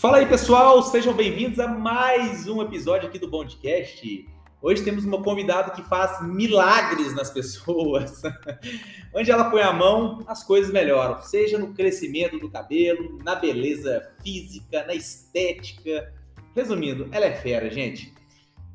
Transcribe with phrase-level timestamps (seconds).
[0.00, 4.28] Fala aí, pessoal, sejam bem-vindos a mais um episódio aqui do Bondcast.
[4.62, 8.22] Hoje temos uma convidada que faz milagres nas pessoas.
[9.12, 14.08] Onde ela põe a mão, as coisas melhoram, seja no crescimento do cabelo, na beleza
[14.22, 16.14] física, na estética.
[16.54, 18.14] Resumindo, ela é fera, gente.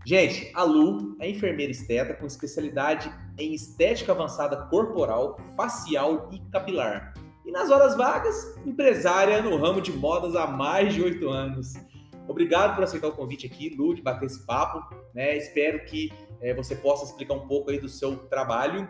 [0.06, 7.14] Gente, a Lu é enfermeira esteta com especialidade em estética avançada corporal, facial e capilar.
[7.46, 11.74] E nas horas vagas, empresária no ramo de modas há mais de oito anos.
[12.28, 14.96] Obrigado por aceitar o convite aqui, Lu, de bater esse papo.
[15.14, 15.36] Né?
[15.36, 16.12] Espero que
[16.42, 18.88] é, você possa explicar um pouco aí do seu trabalho.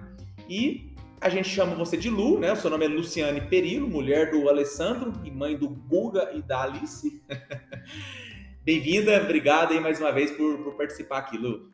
[0.48, 2.52] E a gente chama você de Lu, né?
[2.52, 6.62] O seu nome é Luciane Perilo, mulher do Alessandro e mãe do Guga e da
[6.62, 7.24] Alice.
[8.64, 11.74] Bem-vinda, obrigada aí mais uma vez por, por participar aqui, Lu.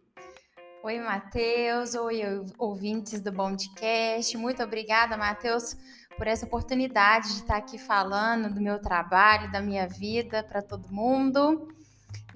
[0.82, 1.94] Oi, Matheus.
[1.94, 2.22] Oi,
[2.58, 4.38] ouvintes do Bondcast.
[4.38, 5.76] Muito obrigada, Matheus,
[6.20, 10.92] por essa oportunidade de estar aqui falando do meu trabalho, da minha vida para todo
[10.92, 11.70] mundo.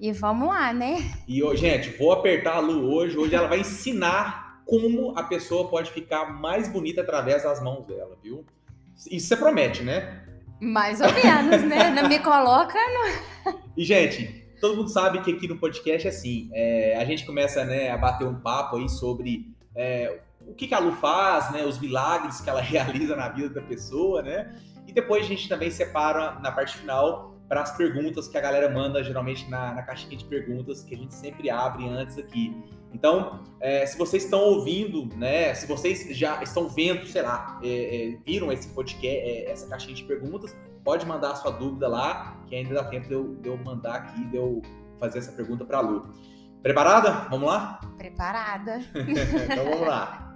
[0.00, 0.96] E vamos lá, né?
[1.28, 3.16] E, gente, vou apertar a Lu hoje.
[3.18, 8.16] Hoje ela vai ensinar como a pessoa pode ficar mais bonita através das mãos dela,
[8.22, 8.42] viu?
[9.10, 10.24] Isso você promete, né?
[10.58, 11.90] Mais ou menos, né?
[11.90, 12.78] Não me coloca.
[12.78, 13.54] No...
[13.76, 17.62] E, gente, todo mundo sabe que aqui no podcast é assim, é, a gente começa
[17.66, 21.64] né, a bater um papo aí sobre é, o que, que a Lu faz, né,
[21.64, 24.54] os milagres que ela realiza na vida da pessoa, né?
[24.86, 28.68] E depois a gente também separa na parte final para as perguntas que a galera
[28.70, 32.56] manda geralmente na, na caixinha de perguntas que a gente sempre abre antes aqui.
[32.92, 35.52] Então, é, se vocês estão ouvindo, né?
[35.54, 39.94] Se vocês já estão vendo, sei lá, é, é, viram esse podcast, é, essa caixinha
[39.94, 43.48] de perguntas, pode mandar a sua dúvida lá, que ainda dá tempo de eu, de
[43.48, 44.62] eu mandar aqui, de eu
[45.00, 46.08] fazer essa pergunta para a Lu.
[46.62, 47.26] Preparada?
[47.30, 47.80] Vamos lá?
[47.98, 48.78] Preparada.
[48.94, 50.33] então vamos lá.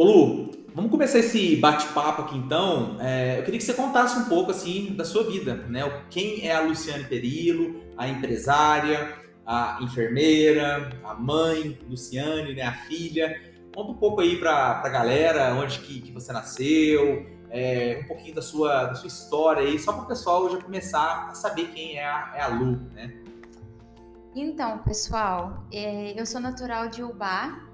[0.00, 2.96] Ô Lu, vamos começar esse bate-papo aqui então.
[3.00, 5.82] É, eu queria que você contasse um pouco assim da sua vida, né?
[6.08, 13.38] Quem é a Luciane Perilo, a empresária, a enfermeira, a mãe, Luciane, né, a filha.
[13.74, 18.36] Conta um pouco aí para a galera onde que, que você nasceu, é, um pouquinho
[18.36, 21.98] da sua, da sua história aí, só para o pessoal já começar a saber quem
[21.98, 23.12] é a, é a Lu, né?
[24.34, 27.68] Então, pessoal, é, eu sou natural de Ubá,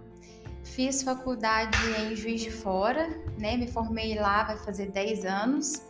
[0.67, 3.57] fiz faculdade em Juiz de Fora, né?
[3.57, 5.83] Me formei lá, vai fazer 10 anos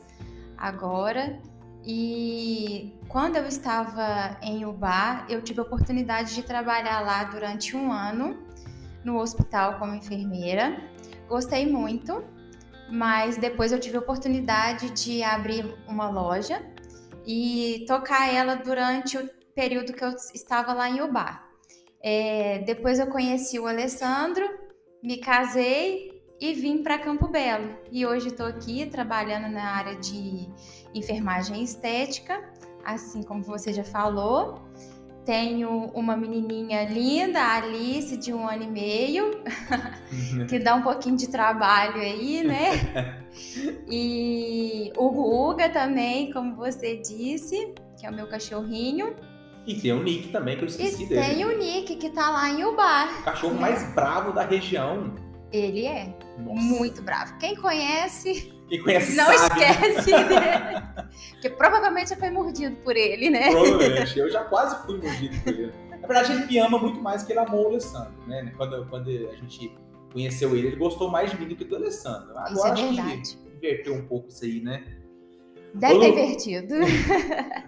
[0.57, 1.41] agora.
[1.85, 7.91] E quando eu estava em Ubá, eu tive a oportunidade de trabalhar lá durante um
[7.91, 8.37] ano
[9.05, 10.81] no hospital como enfermeira.
[11.29, 12.25] Gostei muito,
[12.91, 16.61] mas depois eu tive a oportunidade de abrir uma loja
[17.27, 21.45] e tocar ela durante o período que eu estava lá em Ubá.
[22.03, 24.66] É, depois eu conheci o Alessandro,
[25.07, 27.77] me casei e vim para Campo Belo.
[27.93, 30.49] E hoje estou aqui trabalhando na área de
[30.93, 32.43] enfermagem estética,
[32.85, 34.61] assim como você já falou.
[35.25, 39.31] Tenho uma menininha linda, a Alice, de um ano e meio,
[40.51, 43.23] que dá um pouquinho de trabalho aí, né?
[43.89, 49.15] E o Guga também, como você disse, que é o meu cachorrinho.
[49.67, 51.21] E tem o Nick também, que eu esqueci e dele.
[51.23, 53.21] Tem o Nick, que tá lá em Ubar.
[53.21, 53.61] O cachorro né?
[53.61, 55.13] mais bravo da região.
[55.53, 56.15] Ele é.
[56.39, 56.61] Nossa.
[56.61, 57.37] Muito bravo.
[57.39, 58.53] Quem conhece.
[58.69, 59.61] Quem conhece não sabe.
[59.63, 61.11] esquece dele.
[61.33, 63.51] Porque provavelmente já foi mordido por ele, né?
[63.51, 64.19] Provavelmente.
[64.19, 65.73] Eu já quase fui mordido por ele.
[65.91, 68.53] Na verdade, ele me ama muito mais que ele amou o Alessandro, né?
[68.57, 69.73] Quando, quando a gente
[70.13, 72.31] conheceu ele, ele gostou mais de mim do que do Alessandro.
[72.31, 73.37] Agora isso é acho verdade.
[73.37, 74.85] que inverteu um pouco isso aí, né?
[75.75, 76.75] Deve Ô, ter invertido.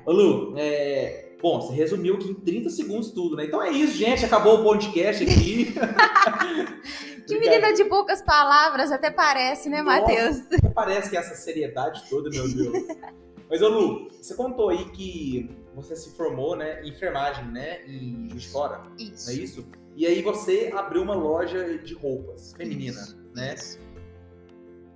[0.06, 3.44] Ô Lu, é, Bom, você resumiu aqui em 30 segundos tudo, né?
[3.44, 4.24] Então é isso, gente.
[4.24, 5.72] Acabou o podcast aqui.
[7.26, 10.40] que menina de poucas palavras, até parece, né, Matheus?
[10.52, 12.86] Até parece que essa seriedade toda, meu Deus.
[13.48, 18.28] Mas, ô Lu, você contou aí que você se formou, né, em enfermagem, né, em
[18.30, 18.82] Juiz de Fora.
[18.98, 19.26] Isso.
[19.26, 19.66] Não é isso?
[19.96, 23.16] E aí você abriu uma loja de roupas feminina, isso.
[23.34, 23.54] né?
[23.54, 23.78] Isso.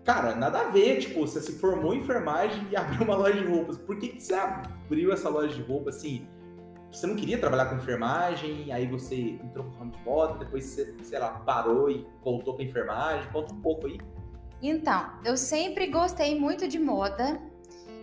[0.05, 3.47] Cara, nada a ver, tipo, você se formou em enfermagem e abriu uma loja de
[3.47, 3.79] roupas.
[3.79, 6.27] Por que, que você abriu essa loja de roupas assim?
[6.93, 10.95] Você não queria trabalhar com enfermagem, aí você entrou pro ramo de moda, depois você,
[11.03, 13.31] sei lá, parou e voltou pra enfermagem.
[13.33, 13.99] Conta um pouco aí.
[14.61, 17.41] Então, eu sempre gostei muito de moda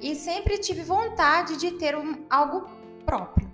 [0.02, 2.68] e sempre tive vontade de ter um, algo
[3.06, 3.48] próprio.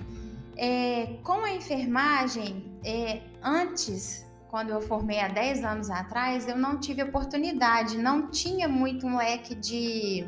[0.56, 6.80] É, com a enfermagem, é, antes quando eu formei há 10 anos atrás, eu não
[6.80, 10.26] tive oportunidade, não tinha muito um leque de,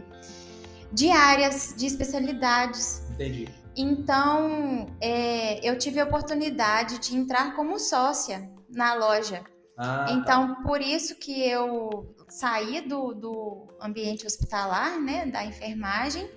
[0.91, 3.09] de áreas, de especialidades.
[3.11, 3.47] Entendi.
[3.77, 9.43] Então, é, eu tive a oportunidade de entrar como sócia na loja.
[9.77, 10.13] Ah, tá.
[10.13, 10.61] então, tá.
[10.63, 16.27] por isso que eu saí do, do ambiente hospitalar, né, da enfermagem,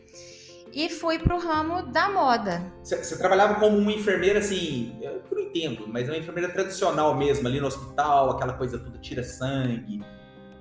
[0.72, 2.62] e fui para o ramo da moda.
[2.84, 7.48] Você trabalhava como uma enfermeira, assim, eu não entendo, mas é uma enfermeira tradicional mesmo,
[7.48, 10.00] ali no hospital, aquela coisa toda, tira sangue,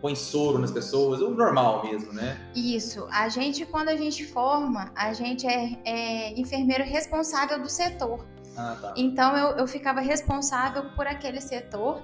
[0.02, 2.40] põe soro nas pessoas, o normal mesmo, né?
[2.56, 3.08] Isso.
[3.12, 8.26] A gente, quando a gente forma, a gente é, é enfermeiro responsável do setor.
[8.56, 8.94] Ah, tá.
[8.96, 12.02] Então eu, eu ficava responsável por aquele setor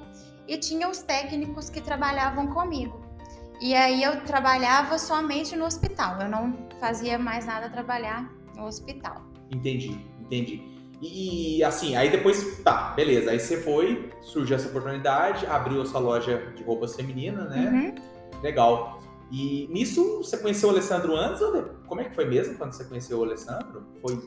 [0.48, 3.04] e tinha os técnicos que trabalhavam comigo.
[3.62, 9.22] E aí eu trabalhava somente no hospital, eu não fazia mais nada trabalhar no hospital.
[9.50, 10.75] Entendi, entendi.
[11.14, 13.32] E assim, aí depois, tá, beleza.
[13.32, 17.70] Aí você foi, surgiu essa oportunidade, abriu a sua loja de roupas femininas, né?
[17.70, 18.42] Uhum.
[18.42, 19.00] Legal.
[19.32, 22.84] E nisso você conheceu o Alessandro antes ou como é que foi mesmo quando você
[22.86, 23.86] conheceu o Alessandro?
[24.02, 24.20] Foi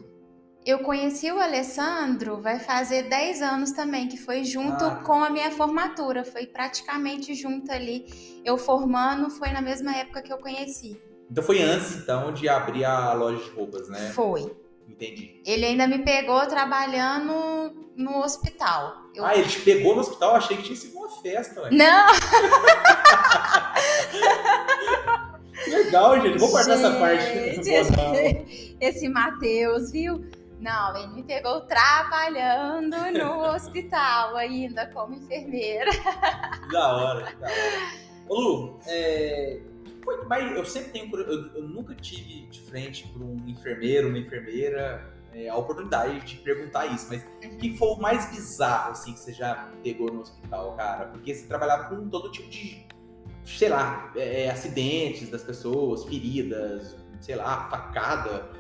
[0.67, 4.97] eu conheci o Alessandro, vai fazer 10 anos também, que foi junto ah.
[4.97, 8.05] com a minha formatura, foi praticamente junto ali.
[8.45, 11.01] Eu formando, foi na mesma época que eu conheci.
[11.31, 14.11] Então foi antes, então, de abrir a loja de roupas, né?
[14.11, 14.55] Foi.
[14.89, 15.43] Entendi.
[15.45, 18.97] Ele ainda me pegou trabalhando no hospital.
[19.15, 19.25] Eu...
[19.25, 20.31] Ah, ele te pegou no hospital?
[20.31, 21.71] Eu achei que tinha sido uma festa, ué.
[21.71, 22.07] Não!
[25.67, 26.39] Legal, gente.
[26.39, 27.25] Vou cortar essa parte.
[27.61, 30.25] Esse, esse Matheus, viu?
[30.61, 35.91] Não, ele me pegou trabalhando no hospital ainda como enfermeira.
[36.71, 38.09] Da hora, da hora.
[38.29, 39.61] Ô Lu, é,
[40.09, 44.19] foi, mas eu sempre tenho, eu, eu nunca tive de frente para um enfermeiro, uma
[44.19, 47.59] enfermeira, é, a oportunidade de perguntar isso, mas o uhum.
[47.59, 51.07] que foi o mais bizarro assim que você já pegou no hospital, cara?
[51.07, 52.87] Porque você trabalhava com todo tipo de,
[53.45, 58.51] sei lá, é, acidentes das pessoas, feridas, sei lá, facada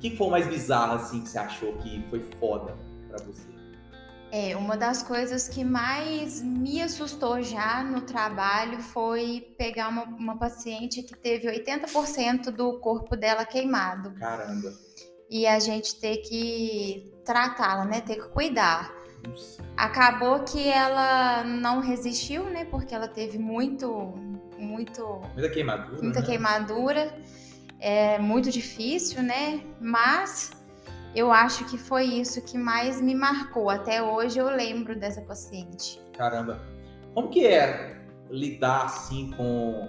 [0.00, 2.74] que foi o mais bizarro, assim, que você achou que foi foda
[3.08, 3.53] para você?
[4.36, 10.36] É, uma das coisas que mais me assustou já no trabalho foi pegar uma, uma
[10.36, 14.10] paciente que teve 80% do corpo dela queimado.
[14.14, 14.72] Caramba.
[15.30, 18.00] E a gente ter que tratá-la, né?
[18.00, 18.92] Ter que cuidar.
[19.76, 22.64] Acabou que ela não resistiu, né?
[22.64, 24.14] Porque ela teve muito,
[24.58, 25.20] muito.
[25.32, 26.02] Muita queimadura.
[26.02, 26.26] Muita né?
[26.26, 27.18] queimadura
[27.78, 29.60] é muito difícil, né?
[29.80, 30.50] Mas
[31.14, 33.70] eu acho que foi isso que mais me marcou.
[33.70, 36.00] Até hoje eu lembro dessa paciente.
[36.12, 36.60] Caramba.
[37.14, 39.88] Como que é lidar assim com,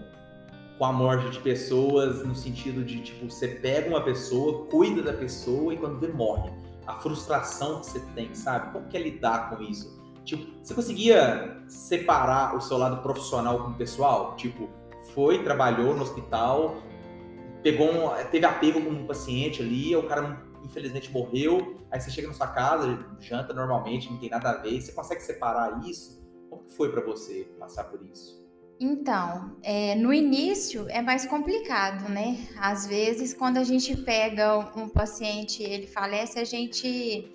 [0.78, 5.14] com a morte de pessoas no sentido de tipo, você pega uma pessoa, cuida da
[5.14, 6.52] pessoa e quando vê morre.
[6.86, 8.72] A frustração que você tem, sabe?
[8.72, 10.00] Como que é lidar com isso?
[10.24, 14.36] Tipo, você conseguia separar o seu lado profissional com o pessoal?
[14.36, 14.70] Tipo,
[15.16, 16.76] foi, trabalhou no hospital,
[17.64, 22.28] pegou um, teve apego com um paciente ali, o cara infelizmente morreu, aí você chega
[22.28, 26.24] na sua casa, janta normalmente, não tem nada a ver, você consegue separar isso?
[26.50, 28.46] Como que foi para você passar por isso?
[28.80, 32.46] Então, é, no início é mais complicado, né?
[32.60, 37.32] Às vezes, quando a gente pega um paciente ele falece, a gente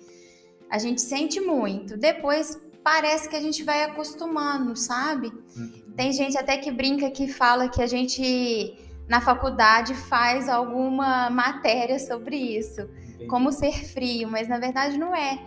[0.69, 1.97] a gente sente muito.
[1.97, 5.27] Depois parece que a gente vai acostumando, sabe?
[5.55, 5.93] Uhum.
[5.95, 11.99] Tem gente até que brinca que fala que a gente na faculdade faz alguma matéria
[11.99, 12.89] sobre isso,
[13.21, 13.27] Entendi.
[13.27, 15.39] como ser frio, mas na verdade não é.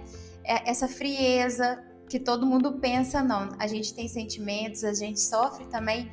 [0.44, 0.71] é.
[0.71, 3.50] Essa frieza que todo mundo pensa, não.
[3.59, 6.11] A gente tem sentimentos, a gente sofre também,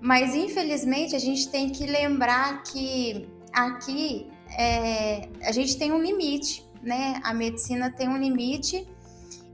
[0.00, 6.64] mas infelizmente a gente tem que lembrar que aqui é, a gente tem um limite,
[6.82, 7.20] né?
[7.24, 8.86] A medicina tem um limite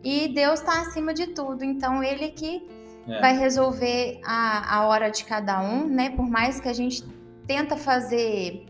[0.04, 2.68] e Deus está acima de tudo, então Ele que
[3.08, 3.20] é.
[3.20, 6.10] vai resolver a, a hora de cada um, né?
[6.10, 7.04] Por mais que a gente
[7.46, 8.66] tenta fazer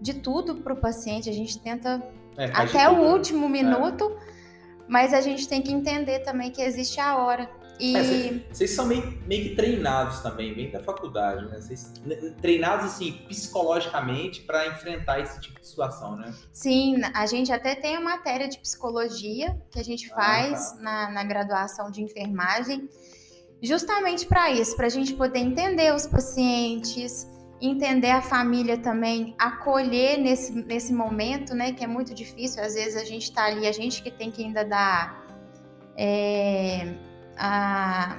[0.00, 2.02] de tudo para o paciente, a gente tenta
[2.36, 3.12] é, até o né?
[3.12, 3.48] último é.
[3.48, 4.82] minuto, é.
[4.88, 7.50] mas a gente tem que entender também que existe a hora.
[7.78, 7.96] E...
[7.96, 11.60] É, vocês são meio, meio que treinados também, bem da faculdade, né?
[11.60, 11.92] Vocês
[12.40, 16.32] treinados assim psicologicamente para enfrentar esse tipo de situação, né?
[16.52, 20.82] Sim, a gente até tem a matéria de psicologia que a gente faz ah, tá.
[20.82, 22.88] na, na graduação de enfermagem,
[23.62, 27.26] justamente para isso, para a gente poder entender os pacientes,
[27.60, 32.62] entender a família também, acolher nesse, nesse momento, né, que é muito difícil.
[32.62, 35.24] Às vezes a gente está ali, a gente que tem que ainda dar
[35.96, 36.94] é,
[37.36, 38.18] a,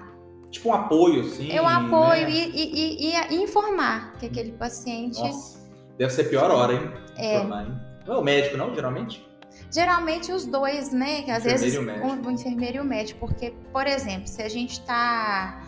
[0.49, 1.51] tipo um apoio, sim.
[1.51, 2.31] É um apoio né?
[2.31, 5.19] e, e, e, e, informar que aquele paciente.
[5.19, 5.59] Nossa,
[5.97, 6.91] deve ser pior hora, hein?
[7.15, 7.37] É.
[7.37, 7.79] Informar, hein?
[8.07, 9.27] Não é o médico, não, geralmente?
[9.71, 11.23] Geralmente os dois, né?
[11.23, 14.73] Que às vezes o, o enfermeiro e o médico, porque, por exemplo, se a gente
[14.73, 15.61] está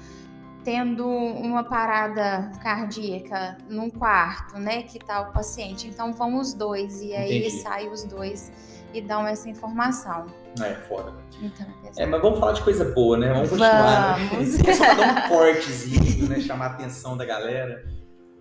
[0.63, 5.87] tendo uma parada cardíaca num quarto, né, que tá o paciente.
[5.87, 7.61] Então vão os dois e aí Entendi.
[7.61, 8.51] sai os dois
[8.93, 10.27] e dão essa informação.
[10.61, 11.13] É, foda.
[11.41, 11.65] Então,
[11.97, 13.31] É, mas vamos falar de coisa boa, né?
[13.31, 14.17] Vamos continuar.
[14.29, 14.57] Vamos.
[14.57, 14.73] Né?
[14.73, 16.39] Só pra dar um cortezinho, né?
[16.39, 17.85] Chamar a atenção da galera.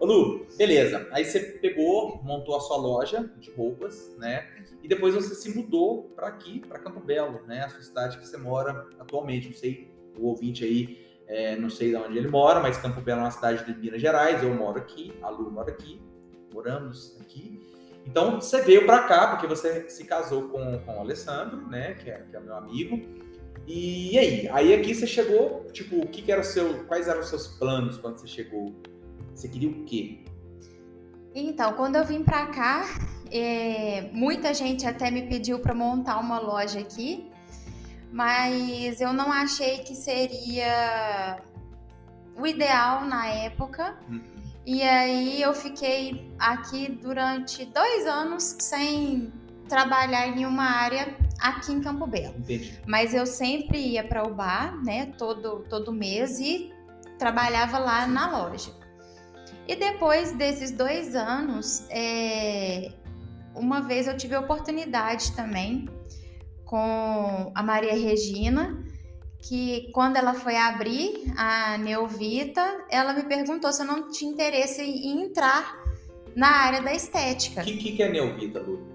[0.01, 1.07] Ô Lu, beleza.
[1.13, 4.47] Aí você pegou, montou a sua loja de roupas, né?
[4.83, 7.65] E depois você se mudou para aqui, para Campo Belo, né?
[7.65, 9.49] A sua cidade que você mora atualmente.
[9.49, 13.21] Não sei, o ouvinte aí, é, não sei de onde ele mora, mas Campo Belo
[13.21, 14.43] é uma cidade de Minas Gerais.
[14.43, 16.01] Eu moro aqui, a Lu mora aqui,
[16.53, 17.61] moramos aqui.
[18.07, 21.93] Então você veio para cá porque você se casou com, com o Alessandro, né?
[21.95, 23.01] Que é, que é meu amigo.
[23.67, 24.49] E aí?
[24.49, 26.85] Aí aqui você chegou, tipo, o que, que era o seu.
[26.85, 28.75] Quais eram os seus planos quando você chegou?
[29.35, 30.25] Você queria o quê?
[31.35, 32.87] Então, quando eu vim pra cá,
[33.31, 37.31] é, muita gente até me pediu para montar uma loja aqui,
[38.13, 41.41] mas eu não achei que seria
[42.37, 43.99] o ideal na época.
[44.65, 49.33] E aí eu fiquei aqui durante dois anos sem
[49.69, 52.35] trabalhar em nenhuma área aqui em Campo Belo.
[52.39, 52.79] Entendi.
[52.87, 56.73] Mas eu sempre ia para o bar, né, todo, todo mês e
[57.19, 58.73] trabalhava lá na loja.
[59.67, 62.93] E depois desses dois anos, é,
[63.55, 65.89] uma vez eu tive a oportunidade também
[66.69, 68.79] com a Maria Regina,
[69.41, 74.83] que quando ela foi abrir a Neovita, ela me perguntou se eu não tinha interesse
[74.83, 75.83] em entrar
[76.37, 77.63] na área da estética.
[77.63, 78.87] O que, que, é Neovita, Lu?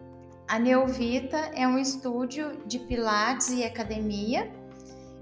[0.48, 4.52] A Neovita é um estúdio de pilates e academia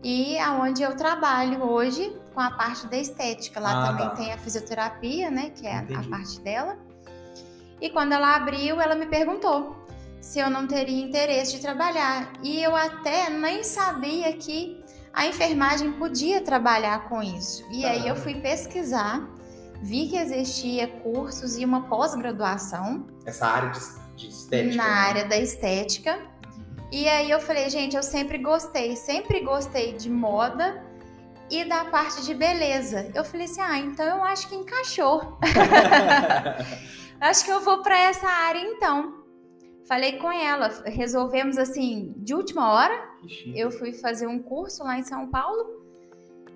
[0.04, 3.62] e aonde eu trabalho hoje com a parte da estética.
[3.62, 4.16] Lá Ah, também tá.
[4.16, 6.78] tem a fisioterapia, né, que é a- parte dela.
[7.80, 9.81] E quando ela abriu, ela me perguntou
[10.22, 12.32] se eu não teria interesse de trabalhar.
[12.44, 17.66] E eu até nem sabia que a enfermagem podia trabalhar com isso.
[17.72, 18.22] E aí eu Caramba.
[18.22, 19.28] fui pesquisar,
[19.82, 23.80] vi que existia cursos e uma pós-graduação Essa área de,
[24.16, 24.76] de estética.
[24.76, 24.90] na né?
[24.90, 26.20] área da estética.
[26.92, 30.84] E aí eu falei, gente, eu sempre gostei, sempre gostei de moda
[31.50, 33.10] e da parte de beleza.
[33.16, 35.40] Eu falei assim, ah, então eu acho que encaixou.
[37.22, 39.21] Acho que eu vou para essa área então.
[39.92, 43.10] Falei com ela, resolvemos assim, de última hora.
[43.54, 45.84] Eu fui fazer um curso lá em São Paulo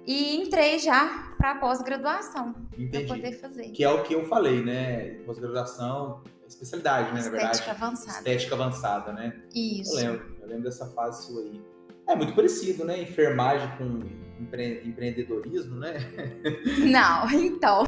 [0.08, 3.08] e entrei já para pós-graduação para Entendi.
[3.08, 3.72] poder fazer.
[3.72, 5.16] Que é o que eu falei, né?
[5.26, 7.22] Pós-graduação, especialidade, né?
[7.24, 7.58] Na verdade.
[7.58, 8.18] Estética avançada.
[8.20, 9.34] Estética avançada, né?
[9.54, 9.96] Eu Isso.
[9.98, 11.62] lembro, eu lembro dessa fase sua aí.
[12.08, 13.02] É muito parecido, né?
[13.02, 14.00] Enfermagem com
[14.42, 15.96] empre- empreendedorismo, né?
[16.90, 17.84] Não, então.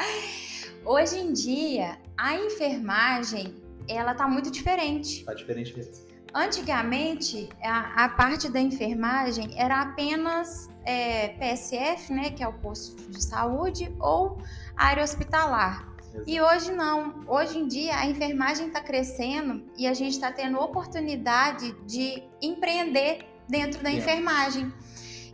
[0.84, 5.24] Hoje em dia, a enfermagem, ela tá muito diferente.
[5.24, 6.06] Tá diferente mesmo.
[6.34, 13.10] Antigamente, a, a parte da enfermagem era apenas é, PSF, né, que é o posto
[13.10, 14.38] de saúde, ou
[14.76, 15.88] área hospitalar.
[16.26, 17.24] E hoje não.
[17.26, 23.24] Hoje em dia, a enfermagem está crescendo e a gente está tendo oportunidade de empreender
[23.48, 24.72] dentro da enfermagem.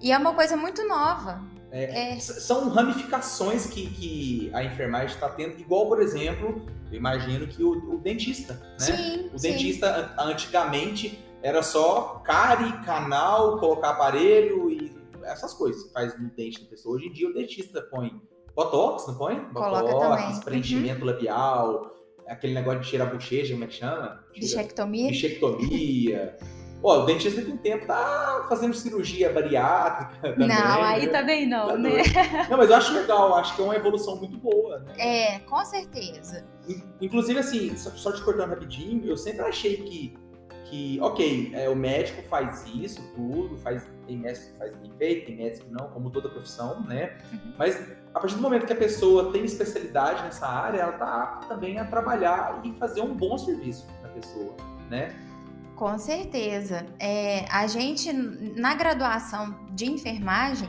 [0.00, 1.42] E é uma coisa muito nova.
[1.76, 7.46] É, S- São ramificações que, que a enfermagem está tendo, igual, por exemplo, eu imagino
[7.48, 8.78] que o, o dentista, né?
[8.78, 9.48] Sim, O sim.
[9.50, 16.30] dentista an- antigamente era só cárie, canal, colocar aparelho e essas coisas que faz no
[16.30, 16.96] dente da pessoa.
[16.96, 18.20] Hoje em dia o dentista põe
[18.54, 19.40] botox, não põe?
[19.52, 20.32] Coloca botox, também.
[20.34, 20.40] Uhum.
[20.40, 21.92] preenchimento labial,
[22.28, 24.24] aquele negócio de tirar a bochecha, como é que chama?
[24.32, 25.08] Bichectomia.
[25.08, 26.36] bichectomia.
[26.84, 30.48] Pô, o dentista tem um tempo tá fazendo cirurgia bariátrica também.
[30.48, 31.12] não, aí né?
[31.12, 31.90] também não, Tá né?
[32.50, 34.92] Não, mas eu acho legal, acho que é uma evolução muito boa, né?
[34.98, 36.44] É, com certeza.
[36.68, 40.14] In- Inclusive, assim, só, só te cortando rapidinho, eu sempre achei que,
[40.66, 45.24] que ok, é, o médico faz isso, tudo, faz, tem médico que faz bem feito,
[45.28, 47.16] tem médico que não, como toda profissão, né?
[47.32, 47.54] Uhum.
[47.58, 47.80] Mas
[48.14, 51.78] a partir do momento que a pessoa tem especialidade nessa área, ela tá apta também
[51.78, 54.54] a trabalhar e fazer um bom serviço para a pessoa,
[54.90, 55.14] né?
[55.76, 56.86] Com certeza.
[56.98, 60.68] É, a gente, na graduação de enfermagem,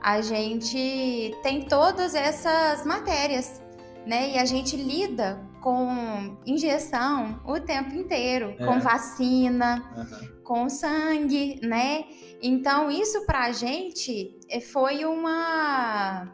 [0.00, 3.60] a gente tem todas essas matérias,
[4.06, 4.30] né?
[4.30, 8.64] E a gente lida com injeção o tempo inteiro, É.
[8.64, 10.28] com vacina, Aham.
[10.44, 12.04] com sangue, né?
[12.40, 16.32] Então, isso pra gente eh, foi uma.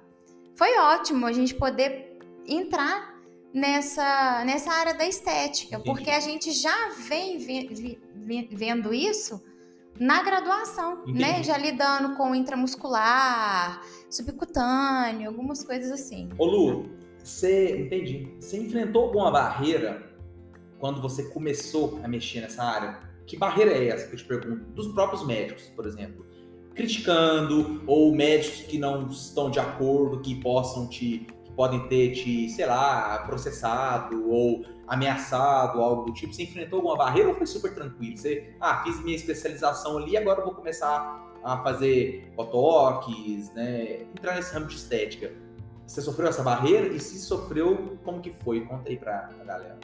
[0.57, 3.14] Foi ótimo a gente poder entrar
[3.55, 5.85] nessa, nessa área da estética, Entendi.
[5.85, 9.41] porque a gente já vem ve- vi- vi- vendo isso
[9.99, 11.31] na graduação, né?
[11.31, 11.47] Entendi.
[11.47, 13.81] Já lidando com intramuscular,
[14.11, 16.29] subcutâneo, algumas coisas assim.
[16.37, 16.91] Ô Lu,
[17.23, 20.13] você, entendi, você enfrentou alguma barreira
[20.81, 23.01] quando você começou a mexer nessa área?
[23.27, 24.65] Que barreira é essa que eu te pergunto?
[24.73, 26.25] Dos próprios médicos, por exemplo.
[26.75, 31.25] criticando, ou médicos que não estão de acordo, que possam te
[31.57, 36.33] podem ter te, sei lá, processado ou ameaçado, algo do tipo?
[36.33, 38.17] Você enfrentou alguma barreira ou foi super tranquilo?
[38.17, 44.03] Você, ah, fiz minha especialização ali, agora vou começar a fazer botox, né?
[44.17, 45.33] Entrar nesse ramo de estética.
[45.87, 46.89] Você sofreu essa barreira?
[46.89, 48.63] E se sofreu, como que foi?
[48.63, 49.79] Conta aí pra, pra galera.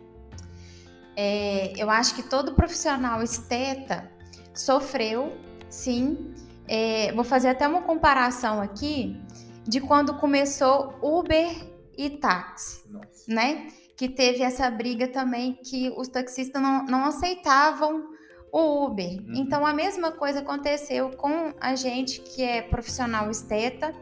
[1.14, 4.10] É, eu acho que todo profissional esteta
[4.54, 5.36] sofreu,
[5.68, 6.34] sim.
[6.66, 9.20] É, vou fazer até uma comparação aqui
[9.66, 11.50] de quando começou Uber
[11.96, 13.24] e táxi, Nossa.
[13.28, 13.68] né?
[13.96, 18.10] Que teve essa briga também que os taxistas não, não aceitavam
[18.52, 19.20] o Uber.
[19.20, 19.32] Uhum.
[19.36, 23.92] Então a mesma coisa aconteceu com a gente que é profissional esteta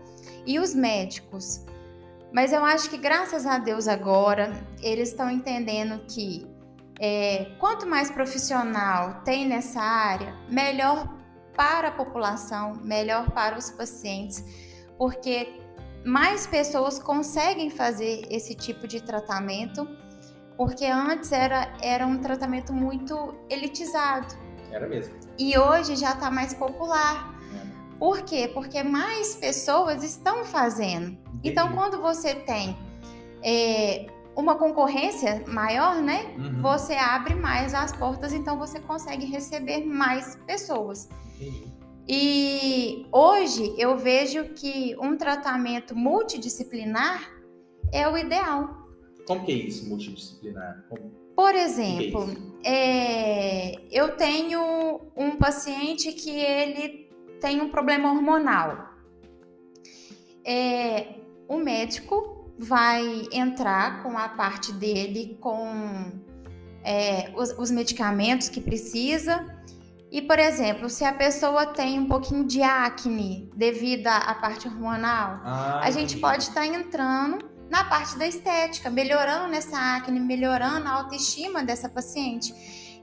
[0.47, 1.65] e os médicos.
[2.33, 6.47] Mas eu acho que graças a Deus agora eles estão entendendo que
[7.01, 11.09] é, quanto mais profissional tem nessa área, melhor
[11.57, 14.45] para a população, melhor para os pacientes,
[14.99, 15.61] porque
[16.05, 19.89] mais pessoas conseguem fazer esse tipo de tratamento,
[20.57, 24.35] porque antes era, era um tratamento muito elitizado.
[24.71, 25.15] Era mesmo.
[25.39, 27.33] E hoje já está mais popular.
[27.55, 27.99] É.
[27.99, 28.51] Por quê?
[28.53, 31.11] Porque mais pessoas estão fazendo.
[31.11, 31.41] Entendi.
[31.45, 32.77] Então, quando você tem
[33.43, 36.35] é, uma concorrência maior, né?
[36.37, 36.61] Uhum.
[36.61, 41.09] Você abre mais as portas, então você consegue receber mais pessoas.
[41.37, 41.78] Entendi.
[42.09, 47.31] E hoje eu vejo que um tratamento multidisciplinar
[47.93, 48.89] é o ideal.
[49.27, 50.87] Como que é isso, multidisciplinar?
[50.89, 51.11] Como...
[51.37, 57.09] Por exemplo, é é, eu tenho um paciente que ele
[57.41, 58.91] tem um problema hormonal.
[60.45, 61.15] É,
[61.47, 66.13] o médico vai entrar com a parte dele com
[66.83, 69.47] é, os, os, medicamentos que precisa.
[70.11, 75.41] E, por exemplo, se a pessoa tem um pouquinho de acne devido à parte hormonal,
[75.45, 80.89] ah, a gente pode estar tá entrando na parte da estética, melhorando nessa acne, melhorando
[80.89, 82.55] a autoestima dessa paciente.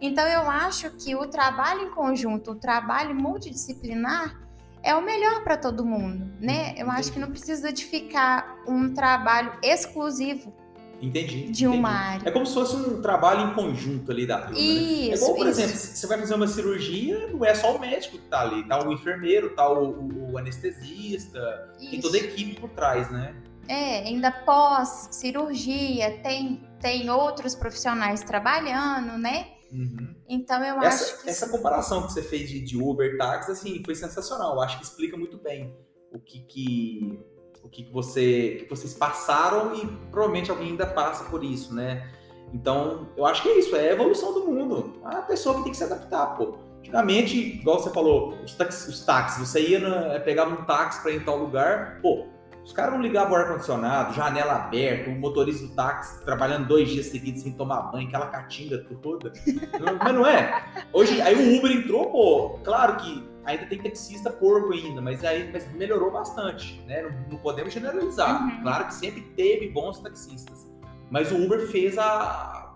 [0.02, 4.42] Então, eu acho que o trabalho em conjunto, o trabalho multidisciplinar,
[4.82, 6.74] é o melhor para todo mundo, né?
[6.78, 10.54] Eu acho que não precisa de ficar um trabalho exclusivo
[11.02, 11.52] Entendi.
[11.52, 12.04] De uma entendi.
[12.04, 12.30] área.
[12.30, 14.58] É como se fosse um trabalho em conjunto ali da turma.
[14.58, 15.02] Isso.
[15.02, 15.12] Né?
[15.12, 15.62] É igual, por isso.
[15.62, 18.88] exemplo, você vai fazer uma cirurgia, não é só o médico que tá ali, tá
[18.88, 21.92] o enfermeiro, tá o, o, o anestesista, isso.
[21.92, 23.36] tem toda a equipe por trás, né?
[23.68, 29.48] É, ainda pós cirurgia, tem, tem outros profissionais trabalhando, né?
[29.72, 30.16] Uhum.
[30.30, 31.30] Então eu essa, acho que.
[31.30, 34.56] Essa comparação que você fez de, de Uber táxi, assim, foi sensacional.
[34.56, 35.76] Eu acho que explica muito bem
[36.12, 37.20] o que, que
[37.66, 42.08] o que, você que vocês passaram e provavelmente alguém ainda passa por isso, né?
[42.54, 44.94] Então, eu acho que é isso, é a evolução do mundo.
[45.04, 46.60] A pessoa que tem que se adaptar, pô.
[46.80, 51.12] Antigamente, igual você falou, os táxis, os táxis você ia, na, pegava um táxi para
[51.12, 52.28] ir em tal lugar, pô,
[52.66, 57.06] os caras não ligavam o ar-condicionado, janela aberta, o motorista do táxi trabalhando dois dias
[57.06, 59.32] seguidos sem tomar banho, aquela catinga toda.
[60.04, 60.66] Mas não é?
[60.92, 65.52] Hoje, aí o Uber entrou, pô, claro que ainda tem taxista porco ainda, mas aí
[65.54, 67.04] mas melhorou bastante, né?
[67.04, 68.42] Não, não podemos generalizar.
[68.42, 68.64] Uhum.
[68.64, 70.68] Claro que sempre teve bons taxistas.
[71.12, 72.74] Mas o Uber fez a,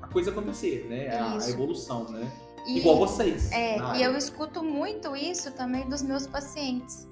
[0.00, 1.14] a coisa acontecer, né?
[1.14, 2.32] A, a evolução, né?
[2.66, 3.52] E, Igual vocês.
[3.52, 7.06] É, e eu escuto muito isso também dos meus pacientes.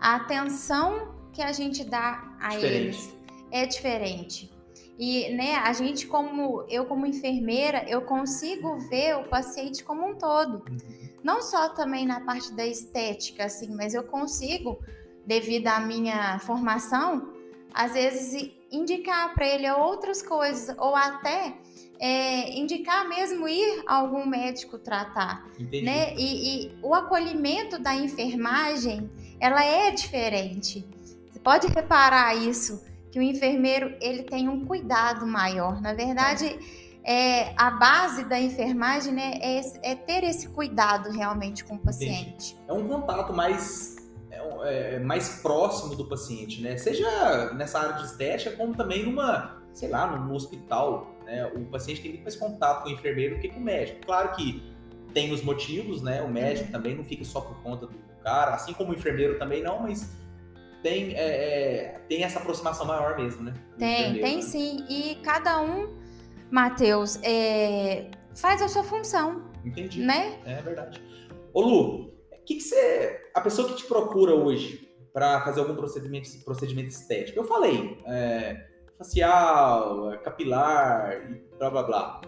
[0.00, 2.76] A atenção que a gente dá a diferente.
[2.76, 3.18] eles
[3.50, 4.50] é diferente.
[4.98, 10.14] E, né, a gente como eu como enfermeira, eu consigo ver o paciente como um
[10.16, 10.64] todo.
[10.68, 11.08] Uhum.
[11.22, 14.78] Não só também na parte da estética assim, mas eu consigo,
[15.24, 17.32] devido à minha formação,
[17.72, 21.54] às vezes indicar para ele outras coisas ou até
[22.00, 25.84] é, indicar mesmo ir a algum médico tratar, Entendi.
[25.84, 26.14] né?
[26.16, 29.10] E, e o acolhimento da enfermagem,
[29.40, 30.84] ela é diferente.
[31.48, 35.80] Pode reparar isso, que o enfermeiro ele tem um cuidado maior.
[35.80, 36.58] Na verdade,
[37.02, 39.60] é, a base da enfermagem né, é,
[39.92, 42.52] é ter esse cuidado realmente com o paciente.
[42.52, 42.58] Entendi.
[42.68, 43.96] É um contato mais
[44.30, 46.76] é, é, mais próximo do paciente, né?
[46.76, 51.50] Seja nessa área de estética, como também numa, sei lá, num hospital, né?
[51.56, 54.04] O paciente tem muito mais contato com o enfermeiro do que com o médico.
[54.04, 54.62] Claro que
[55.14, 56.20] tem os motivos, né?
[56.20, 56.72] O médico uhum.
[56.72, 60.14] também não fica só por conta do cara, assim como o enfermeiro também não, mas
[60.82, 63.54] tem, é, é, tem essa aproximação maior mesmo, né?
[63.78, 64.42] Tem, tem né?
[64.42, 64.84] sim.
[64.88, 65.94] E cada um,
[66.50, 69.42] Matheus, é, faz a sua função.
[69.64, 70.00] Entendi.
[70.00, 70.38] Né?
[70.44, 71.02] É verdade.
[71.52, 73.20] Ô Lu, o que, que você.
[73.34, 78.68] A pessoa que te procura hoje para fazer algum procedimento, procedimento estético, eu falei, é,
[78.96, 82.20] facial, capilar e blá blá blá.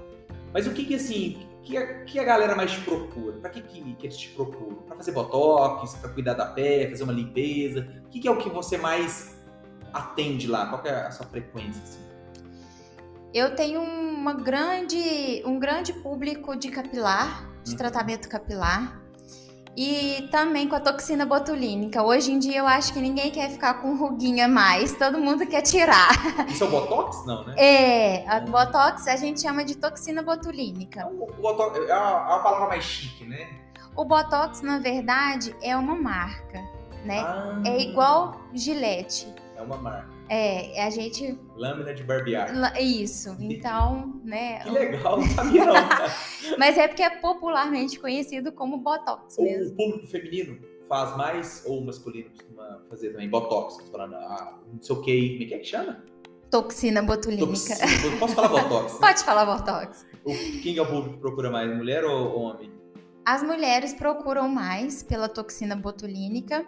[0.53, 3.39] Mas o que que assim, que, a, que a galera mais te procura?
[3.39, 4.77] Para que, que, que eles te procuram?
[4.77, 7.87] Para fazer botox, para cuidar da pele, fazer uma limpeza?
[8.07, 9.39] O que, que, é o que você mais
[9.93, 10.67] atende lá?
[10.67, 11.83] Qual é a sua frequência?
[11.83, 12.01] Assim?
[13.33, 17.77] Eu tenho uma grande, um grande público de capilar, de uhum.
[17.77, 19.00] tratamento capilar.
[19.83, 22.03] E também com a toxina botulínica.
[22.03, 25.63] Hoje em dia eu acho que ninguém quer ficar com ruguinha mais, todo mundo quer
[25.63, 26.11] tirar.
[26.53, 27.55] Isso é o Botox, não, né?
[27.57, 28.41] É, a.
[28.41, 31.07] Botox a gente chama de toxina botulínica.
[31.07, 33.49] O, Botox é uma, é uma palavra mais chique, né?
[33.97, 36.63] O Botox, na verdade, é uma marca,
[37.03, 37.21] né?
[37.21, 37.63] Ah.
[37.65, 39.35] É igual Gillette.
[39.57, 40.20] É uma marca.
[40.33, 41.37] É, a gente.
[41.57, 42.81] Lâmina de barbear.
[42.81, 43.37] Isso.
[43.41, 44.61] Então, né?
[44.61, 45.75] Que legal, sabia não.
[46.57, 49.73] Mas é porque é popularmente conhecido como Botox o mesmo.
[49.73, 54.81] O público feminino faz mais, ou o masculino costuma fazer também Botox, falando, ah, não
[54.81, 56.05] sei o que, como é que, é que chama?
[56.49, 57.49] Toxina botulínica.
[57.49, 58.17] Toxina.
[58.21, 58.93] Posso falar Botox?
[58.93, 58.99] Né?
[59.03, 60.07] Pode falar Botox.
[60.25, 62.71] O, quem é o público que procura mais, mulher ou homem?
[63.25, 66.65] As mulheres procuram mais pela toxina botulínica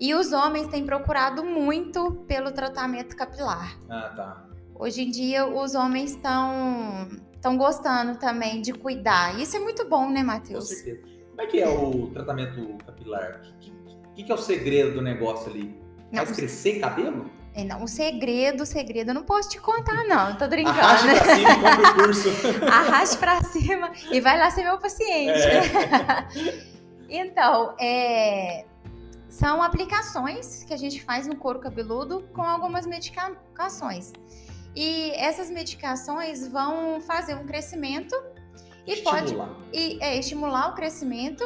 [0.00, 3.78] e os homens têm procurado muito pelo tratamento capilar.
[3.88, 4.46] Ah, tá.
[4.74, 9.38] Hoje em dia, os homens estão estão gostando também de cuidar.
[9.38, 10.68] Isso é muito bom, né, Matheus?
[10.68, 11.14] Com certeza.
[11.28, 13.42] Como é que é o tratamento capilar?
[13.42, 13.72] O que,
[14.14, 15.78] que, que, é o segredo do negócio ali?
[16.14, 17.30] Faz não, crescer cabelo?
[17.54, 20.36] É, não, o segredo, o segredo eu não posso te contar, não.
[20.36, 20.78] Tô brincando.
[20.80, 22.28] Arraste pra cima e compre o curso.
[22.66, 25.40] Arraste pra cima e vai lá ser meu paciente.
[25.40, 26.54] É.
[27.22, 28.64] então, é,
[29.34, 34.12] são aplicações que a gente faz no couro cabeludo com algumas medicações.
[34.76, 38.14] E essas medicações vão fazer um crescimento
[38.86, 39.48] e estimular.
[39.48, 41.44] pode e, é, estimular o crescimento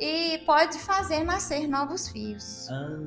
[0.00, 2.68] e pode fazer nascer novos fios.
[2.70, 2.98] Ah,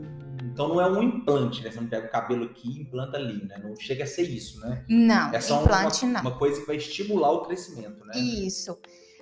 [0.43, 1.69] então não é um implante, né?
[1.69, 3.59] Você não pega o cabelo aqui e implanta ali, né?
[3.61, 4.85] Não chega a ser isso, né?
[4.87, 6.21] Não, é só implante uma, não.
[6.21, 8.17] uma coisa que vai estimular o crescimento, né?
[8.17, 8.77] Isso.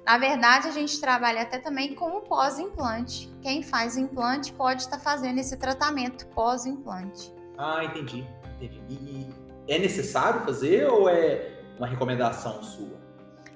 [0.06, 3.32] Na verdade, a gente trabalha até também com o pós-implante.
[3.42, 7.34] Quem faz implante pode estar fazendo esse tratamento pós-implante.
[7.58, 8.26] Ah, entendi.
[8.56, 8.82] entendi.
[8.90, 9.30] E
[9.68, 13.00] é necessário fazer ou é uma recomendação sua?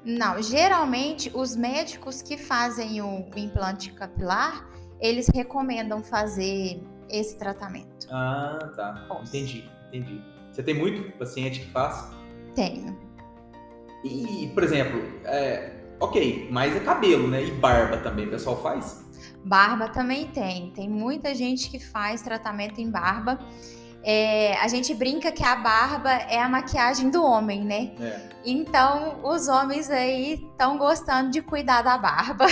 [0.06, 8.08] Não, geralmente os médicos que fazem o implante capilar, eles recomendam fazer esse tratamento.
[8.12, 9.06] Ah, tá.
[9.08, 9.30] Pós.
[9.30, 10.22] Entendi, entendi.
[10.52, 12.12] Você tem muito paciente que faz?
[12.54, 12.98] Tenho.
[14.04, 17.44] E, por exemplo, é, Ok, mas é cabelo, né?
[17.44, 19.04] E barba também, o pessoal faz?
[19.46, 20.72] Barba também tem.
[20.72, 23.40] Tem muita gente que faz tratamento em barba.
[24.06, 27.94] É, a gente brinca que a barba é a maquiagem do homem, né?
[28.00, 28.30] É.
[28.46, 32.46] Então, os homens aí estão gostando de cuidar da barba.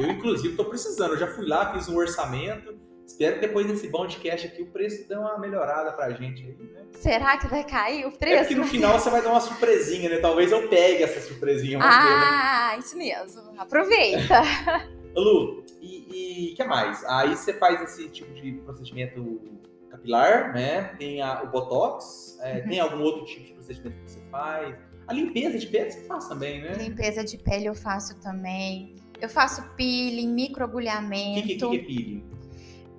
[0.00, 1.12] Eu, inclusive, estou precisando.
[1.12, 2.85] Eu já fui lá, fiz um orçamento.
[3.06, 6.82] Espero que depois desse cash aqui o preço dê uma melhorada pra gente aí, né?
[6.92, 8.42] Será que vai cair o preço?
[8.42, 10.18] É que no final você vai dar uma surpresinha, né?
[10.18, 11.78] Talvez eu pegue essa surpresinha.
[11.80, 12.80] Ah, ter, né?
[12.80, 13.42] isso mesmo.
[13.56, 14.42] Aproveita.
[15.14, 17.04] Lu, e o que mais?
[17.04, 19.40] Aí você faz esse tipo de procedimento
[19.88, 20.94] capilar, né?
[20.98, 22.68] Tem a, o Botox, é, uhum.
[22.68, 24.76] tem algum outro tipo de procedimento que você faz?
[25.06, 26.72] A limpeza de pele você faz também, né?
[26.74, 28.96] Limpeza de pele eu faço também.
[29.20, 31.40] Eu faço peeling, microagulhamento.
[31.40, 32.35] O que, que, que, é peeling?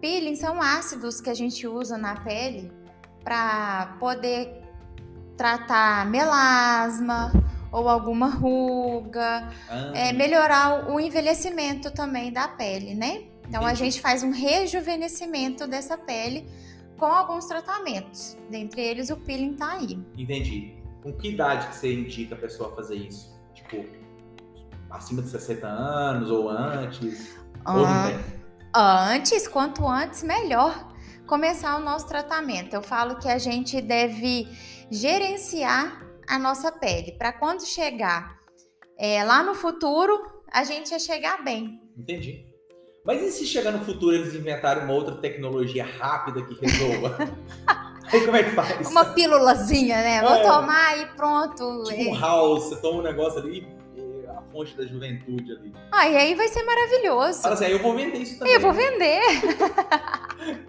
[0.02, 2.72] Peeling são ácidos que a gente usa na pele
[3.24, 4.64] para poder
[5.36, 7.32] tratar melasma
[7.72, 9.92] ou alguma ruga, ah.
[9.94, 13.24] é, melhorar o envelhecimento também da pele, né?
[13.48, 13.66] Então Entendi.
[13.66, 16.50] a gente faz um rejuvenescimento dessa pele
[16.98, 18.38] com alguns tratamentos.
[18.50, 20.00] Dentre eles o peeling tá aí.
[20.18, 20.76] Entendi.
[21.04, 23.38] Com que idade que você indica a pessoa fazer isso?
[23.54, 23.86] Tipo,
[24.90, 27.38] acima de 60 anos ou antes?
[27.64, 27.76] Ah.
[27.76, 28.37] Ou não tem?
[28.78, 30.88] Antes, quanto antes, melhor
[31.26, 32.74] começar o nosso tratamento.
[32.74, 34.48] Eu falo que a gente deve
[34.90, 38.38] gerenciar a nossa pele para quando chegar
[38.98, 41.82] é, lá no futuro a gente ia chegar bem.
[41.98, 42.46] Entendi.
[43.06, 47.18] Mas e se chegar no futuro eles inventarem uma outra tecnologia rápida que resolva?
[48.12, 48.90] Aí como é que faz?
[48.90, 50.22] Uma pílulazinha, né?
[50.22, 51.84] Vou é, tomar e pronto.
[51.84, 53.68] Tipo um house, você toma um negócio ali
[54.58, 55.74] fonte da juventude ali.
[55.92, 57.42] Ah, e aí vai ser maravilhoso.
[57.42, 58.54] Fala assim, aí eu vou vender isso também.
[58.54, 59.22] Eu vou vender.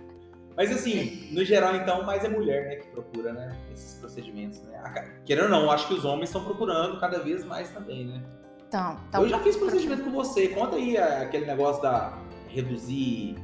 [0.55, 5.13] Mas assim, no geral, então, mais é mulher, né, que procura, né, esses procedimentos, né?
[5.25, 8.23] Querendo ou não, acho que os homens estão procurando cada vez mais também, né?
[8.67, 9.23] Então, então...
[9.23, 10.49] Eu já fiz procedimento com você.
[10.49, 13.37] Conta aí aquele negócio da reduzir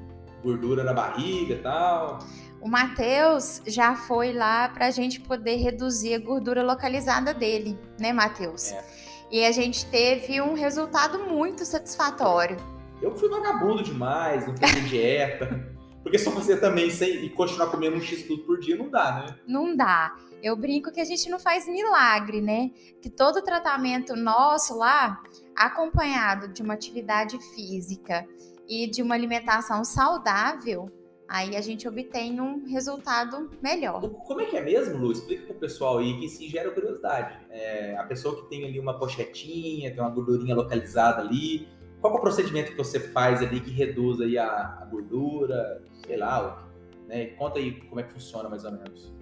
[0.42, 2.18] gordura na barriga e tal.
[2.61, 8.12] O Matheus já foi lá para a gente poder reduzir a gordura localizada dele, né,
[8.12, 8.72] Matheus?
[8.72, 9.03] É.
[9.35, 12.57] E a gente teve um resultado muito satisfatório.
[13.03, 15.75] Eu fui vagabundo demais, não fiz dieta.
[16.05, 19.27] Porque só você também sem, e continuar comendo um X tudo por dia não dá,
[19.27, 19.38] né?
[19.44, 20.14] Não dá.
[20.40, 22.70] Eu brinco que a gente não faz milagre, né?
[23.03, 25.20] Que todo tratamento nosso lá,
[25.57, 28.25] acompanhado de uma atividade física
[28.68, 30.88] e de uma alimentação saudável,
[31.28, 34.00] aí a gente obtém um resultado melhor.
[34.08, 35.12] Como é que é mesmo, Lu?
[35.12, 37.38] Explica pro pessoal aí que se gera curiosidade.
[37.50, 41.68] É, a pessoa que tem ali uma pochetinha, tem uma gordurinha localizada ali,
[42.00, 46.18] qual é o procedimento que você faz ali que reduz aí a, a gordura, sei
[46.18, 46.68] lá,
[47.08, 47.26] né?
[47.28, 49.14] Conta aí como é que funciona mais ou menos.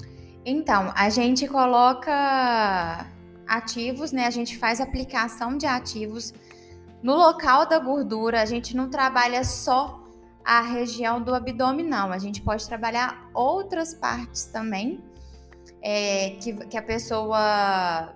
[0.45, 3.07] Então, a gente coloca
[3.47, 4.27] ativos, né?
[4.27, 6.35] A gente faz aplicação de ativos
[7.03, 8.43] no local da gordura.
[8.43, 10.02] A gente não trabalha só
[10.45, 15.03] a região do abdominal, a gente pode trabalhar outras partes também
[15.83, 18.15] é, que, que a pessoa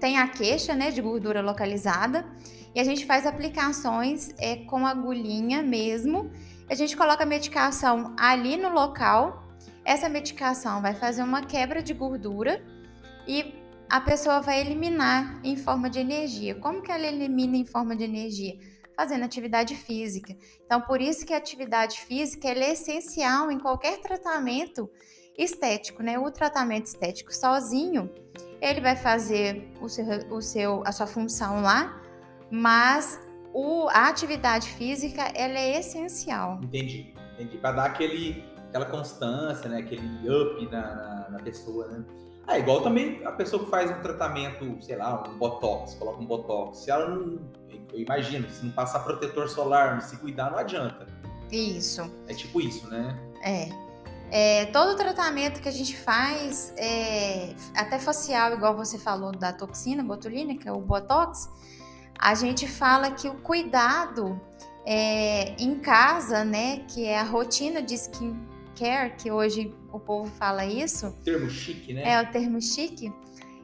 [0.00, 2.26] tem a queixa, né, de gordura localizada.
[2.74, 6.30] E a gente faz aplicações é, com agulhinha mesmo.
[6.68, 9.44] A gente coloca a medicação ali no local.
[9.84, 12.62] Essa medicação vai fazer uma quebra de gordura
[13.26, 13.54] e
[13.88, 16.54] a pessoa vai eliminar em forma de energia.
[16.56, 18.58] Como que ela elimina em forma de energia?
[18.98, 20.36] Fazendo atividade física.
[20.64, 24.90] Então, por isso que a atividade física é essencial em qualquer tratamento
[25.38, 26.18] estético, né?
[26.18, 28.10] O tratamento estético sozinho,
[28.60, 32.02] ele vai fazer o seu, o seu, a sua função lá,
[32.50, 33.20] mas
[33.54, 36.58] o, a atividade física ela é essencial.
[36.60, 37.56] Entendi, entendi.
[37.58, 39.78] Para dar aquele, aquela constância, né?
[39.78, 42.04] Aquele up na, na, na pessoa, né?
[42.48, 46.26] Ah, igual também a pessoa que faz um tratamento, sei lá, um botox, coloca um
[46.26, 46.78] botox.
[46.78, 47.38] Se ela não.
[47.92, 51.06] Eu imagino, se não passar protetor solar, não se cuidar, não adianta.
[51.50, 52.10] Isso.
[52.26, 53.18] É tipo isso, né?
[53.42, 53.68] É.
[54.30, 60.02] É, todo tratamento que a gente faz, é, até facial, igual você falou da toxina
[60.04, 61.48] botulínica, o botox,
[62.18, 64.38] a gente fala que o cuidado
[64.84, 70.66] é, em casa, né, que é a rotina de skincare, que hoje o povo fala
[70.66, 71.10] isso.
[71.24, 72.02] Termo chique, né?
[72.04, 73.10] É o termo chique.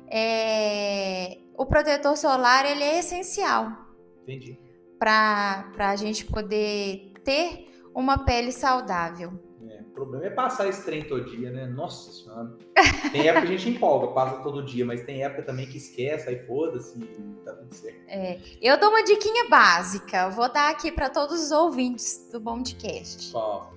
[0.08, 3.83] É, o protetor solar ele é essencial.
[4.24, 4.58] Entendi.
[4.98, 9.32] Para a gente poder ter uma pele saudável.
[9.68, 11.66] É, o problema é passar esse trem todo dia, né?
[11.66, 12.56] Nossa senhora.
[13.12, 16.28] Tem época que a gente empolga, passa todo dia, mas tem época também que esquece,
[16.28, 16.98] aí foda-se,
[17.44, 18.02] tá tudo certo.
[18.08, 23.30] É, eu dou uma diquinha básica, vou dar aqui para todos os ouvintes do Bondcast.
[23.30, 23.72] Qual?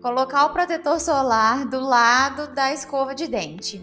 [0.00, 3.82] Colocar o protetor solar do lado da escova de dente.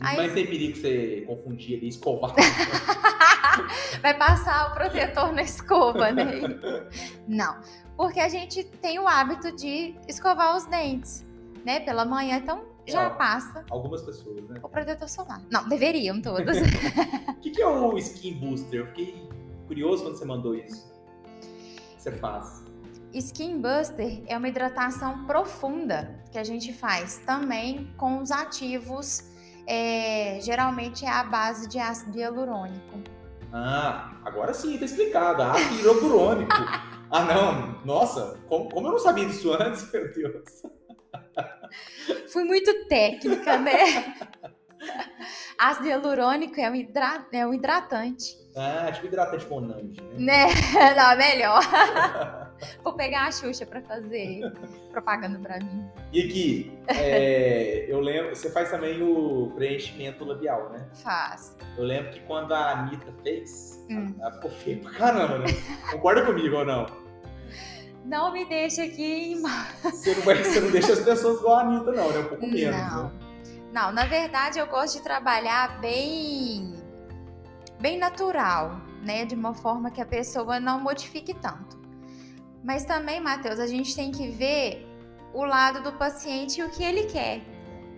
[0.00, 0.16] Aí...
[0.16, 2.34] Mas tem perigo você confundir ali, escovar.
[4.00, 6.40] Vai passar o protetor na escova, né?
[7.28, 7.60] Não
[8.00, 11.22] porque a gente tem o hábito de escovar os dentes,
[11.66, 13.62] né, pela manhã, então já é, passa.
[13.70, 14.58] Algumas pessoas, né?
[14.62, 15.42] O protetor solar.
[15.50, 16.56] Não, deveriam todas.
[16.56, 16.62] O
[17.42, 18.80] que, que, é o Skin Booster?
[18.80, 19.28] Eu fiquei
[19.66, 20.90] curioso quando você mandou isso.
[21.36, 22.64] O que você faz?
[23.12, 29.29] Skin Buster é uma hidratação profunda que a gente faz também com os ativos,
[29.70, 33.00] é, geralmente é a base de ácido hialurônico.
[33.52, 35.42] Ah, agora sim, tá explicado.
[35.42, 36.50] Ácido hialurônico.
[37.12, 37.84] Ah, não.
[37.84, 40.62] Nossa, como, como eu não sabia disso antes, meu Deus.
[42.32, 44.14] Fui muito técnica, né?
[45.58, 47.26] Ácido hialurônico é um, hidra...
[47.32, 48.36] é um hidratante.
[48.54, 50.46] Ah, tipo hidratante Monange, né?
[50.46, 50.46] né?
[50.94, 51.60] Não, melhor.
[52.82, 54.40] Vou pegar a Xuxa pra fazer
[54.90, 55.84] propaganda pra mim.
[56.12, 60.88] E aqui, é, eu lembro, você faz também o preenchimento labial, né?
[60.94, 61.56] Faz.
[61.76, 64.14] Eu lembro que quando a Anitta fez, hum.
[64.20, 65.46] ela ficou feia pra caramba, né?
[65.90, 66.86] Concorda comigo ou não?
[68.04, 69.42] Não me deixa aqui em
[69.82, 72.18] você não, vai, você não deixa as pessoas igual a Anitta, não, né?
[72.18, 72.76] Um pouco menos.
[72.76, 73.04] Não.
[73.04, 73.12] Né?
[73.72, 76.74] Não, na verdade eu gosto de trabalhar bem,
[77.80, 79.24] bem natural, né?
[79.24, 81.79] De uma forma que a pessoa não modifique tanto.
[82.62, 84.86] Mas também, Matheus, a gente tem que ver
[85.32, 87.42] o lado do paciente e o que ele quer.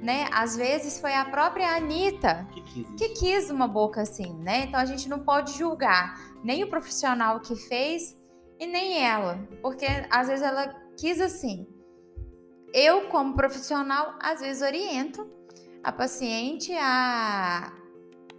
[0.03, 0.29] Né?
[0.33, 4.65] Às vezes foi a própria Anitta que quis, que quis uma boca assim, né?
[4.65, 8.17] Então a gente não pode julgar nem o profissional que fez
[8.59, 11.69] e nem ela, porque às vezes ela quis assim.
[12.75, 15.31] Eu, como profissional, às vezes oriento
[15.85, 17.73] a paciente a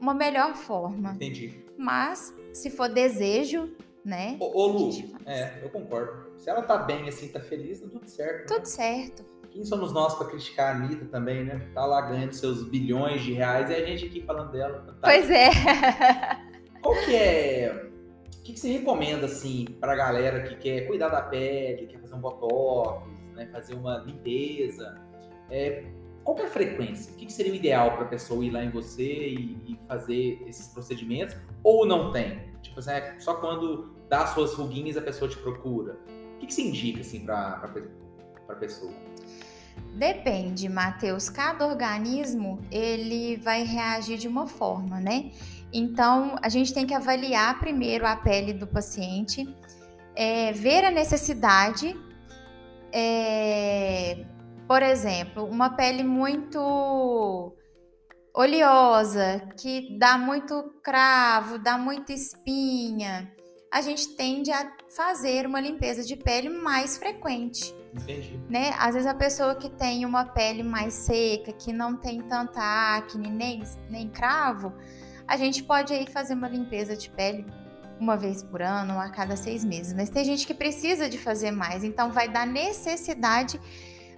[0.02, 1.12] uma melhor forma.
[1.14, 1.64] Entendi.
[1.78, 4.38] Mas, se for desejo, né?
[4.40, 4.90] Ô, ô Lu,
[5.26, 6.32] é, eu concordo.
[6.38, 8.42] Se ela tá bem assim, tá feliz, tá tudo certo.
[8.42, 8.46] Né?
[8.48, 8.66] Tudo né?
[8.66, 9.26] certo.
[9.52, 11.70] Quem somos nós para criticar a Anitta também, né?
[11.76, 14.80] Tá lá ganhando seus bilhões de reais e a gente aqui falando dela.
[14.80, 14.94] Tá...
[15.02, 15.50] Pois é.
[16.82, 17.90] Qual que é.
[18.40, 22.16] O que, que você recomenda, assim, pra galera que quer cuidar da pele, quer fazer
[22.16, 23.48] um botox, né?
[23.54, 25.00] Fazer uma limpeza?
[25.50, 25.86] É,
[26.24, 27.14] qual é a frequência?
[27.14, 29.80] O que, que seria o ideal para a pessoa ir lá em você e, e,
[29.88, 31.36] fazer esses procedimentos?
[31.64, 32.40] Ou não tem?
[32.62, 35.98] Tipo assim, é só quando dá suas ruguinhas a pessoa te procura.
[36.36, 37.68] O que, que se indica assim para
[38.48, 38.94] a pessoa?
[39.98, 41.30] Depende, Matheus.
[41.30, 45.32] Cada organismo ele vai reagir de uma forma, né?
[45.74, 49.52] Então, a gente tem que avaliar primeiro a pele do paciente,
[50.16, 52.00] é, ver a necessidade.
[52.92, 54.24] É,
[54.68, 57.52] por exemplo, uma pele muito
[58.32, 63.33] oleosa, que dá muito cravo, dá muita espinha,
[63.74, 67.74] a gente tende a fazer uma limpeza de pele mais frequente.
[67.92, 68.40] Entendi.
[68.48, 68.72] Né?
[68.78, 73.32] Às vezes a pessoa que tem uma pele mais seca, que não tem tanta acne
[73.32, 74.72] nem, nem cravo,
[75.28, 77.48] a gente pode aí fazer uma limpeza de pele
[78.00, 79.92] uma vez por ano, a cada seis meses.
[79.92, 83.60] Mas tem gente que precisa de fazer mais, então vai dar necessidade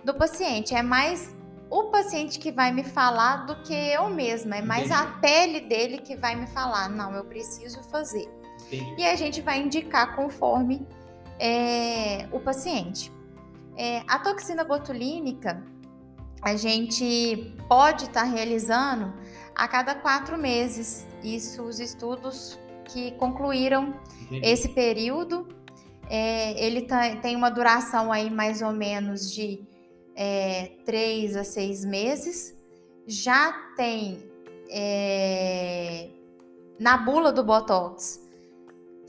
[0.03, 0.75] do paciente.
[0.75, 1.33] É mais
[1.69, 5.01] o paciente que vai me falar do que eu mesma, é mais Entendi.
[5.01, 8.29] a pele dele que vai me falar, não, eu preciso fazer.
[8.75, 9.01] Entendi.
[9.01, 10.85] E a gente vai indicar conforme
[11.39, 13.11] é, o paciente.
[13.77, 15.63] É, a toxina botulínica,
[16.41, 19.13] a gente pode estar tá realizando
[19.55, 21.05] a cada quatro meses.
[21.23, 24.47] Isso, os estudos que concluíram Entendi.
[24.47, 25.47] esse período.
[26.07, 29.65] É, ele tá, tem uma duração aí mais ou menos de
[30.15, 32.55] é, três a seis meses.
[33.07, 34.29] Já tem
[34.69, 36.09] é,
[36.79, 38.19] na bula do Botox,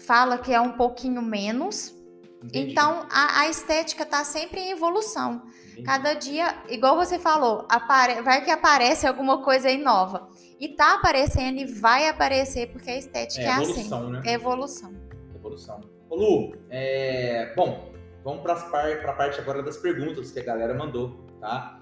[0.06, 1.94] fala que é um pouquinho menos.
[2.42, 2.70] Entendi.
[2.70, 5.42] Então a, a estética está sempre em evolução.
[5.72, 5.82] Entendi.
[5.82, 10.28] Cada dia, igual você falou, apare, vai que aparece alguma coisa aí nova.
[10.58, 13.62] E tá aparecendo e vai aparecer, porque a estética é, é assim.
[13.62, 14.22] evolução, Né?
[14.24, 14.94] É evolução.
[15.34, 15.80] Evolução.
[16.08, 17.52] Ô Lu, é...
[17.54, 17.92] bom,
[18.24, 18.90] vamos para par...
[18.90, 21.75] a parte agora das perguntas que a galera mandou, tá?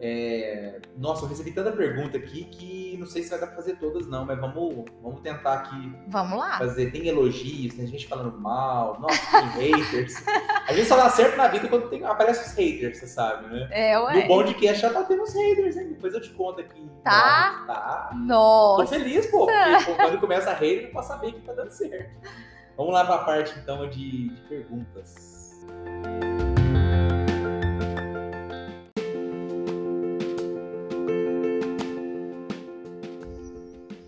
[0.00, 0.80] É...
[0.96, 4.06] Nossa, eu recebi tanta pergunta aqui que não sei se vai dar pra fazer todas,
[4.06, 5.92] não, mas vamos, vamos tentar aqui.
[6.08, 6.58] Vamos lá.
[6.58, 6.90] Fazer.
[6.90, 10.22] Tem elogios, tem gente falando mal, nossa, tem haters.
[10.66, 13.68] A gente só dá certo na vida quando tem, aparece os haters, você sabe, né?
[13.70, 14.22] É, ué.
[14.22, 15.88] No bom de que já tá tendo os haters, hein?
[15.90, 16.90] Depois eu te conto aqui.
[17.02, 17.64] Tá?
[17.66, 18.10] Tá.
[18.14, 18.82] Nossa.
[18.82, 22.10] Tô feliz, pô, porque quando começa a hater, eu posso saber que tá dando certo.
[22.76, 25.64] Vamos lá pra parte, então, de, de perguntas.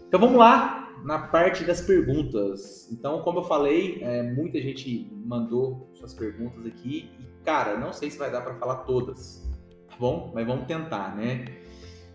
[0.09, 2.91] Então vamos lá na parte das perguntas.
[2.91, 8.11] Então, como eu falei, é, muita gente mandou suas perguntas aqui e, cara, não sei
[8.11, 9.47] se vai dar para falar todas,
[9.87, 10.33] tá bom?
[10.35, 11.45] Mas vamos tentar, né?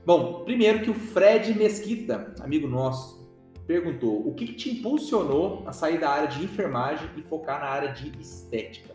[0.04, 3.32] Bom, primeiro que o Fred Mesquita, amigo nosso,
[3.68, 7.68] perguntou: o que, que te impulsionou a sair da área de enfermagem e focar na
[7.68, 8.94] área de estética?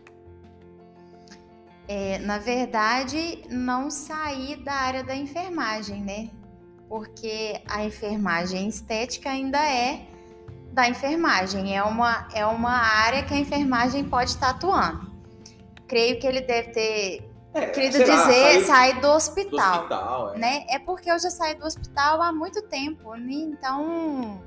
[1.87, 6.29] É, na verdade, não sair da área da enfermagem, né?
[6.89, 10.07] Porque a enfermagem estética ainda é
[10.73, 15.09] da enfermagem, é uma, é uma área que a enfermagem pode estar atuando.
[15.87, 20.37] Creio que ele deve ter é, querido dizer sair do hospital, do hospital é.
[20.39, 20.65] né?
[20.69, 23.33] É porque eu já saí do hospital há muito tempo, né?
[23.33, 24.41] então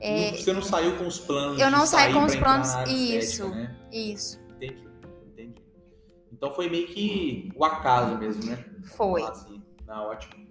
[0.00, 1.60] é, você não saiu com os planos?
[1.60, 2.68] Eu não saí com os planos.
[2.88, 3.76] Isso, estética, né?
[3.92, 4.40] isso.
[4.56, 4.88] Entendi,
[5.32, 5.62] entendi.
[6.32, 8.64] Então foi meio que o acaso mesmo, né?
[8.84, 9.22] Foi.
[9.22, 9.62] Assim.
[9.86, 10.49] Ah, ótimo.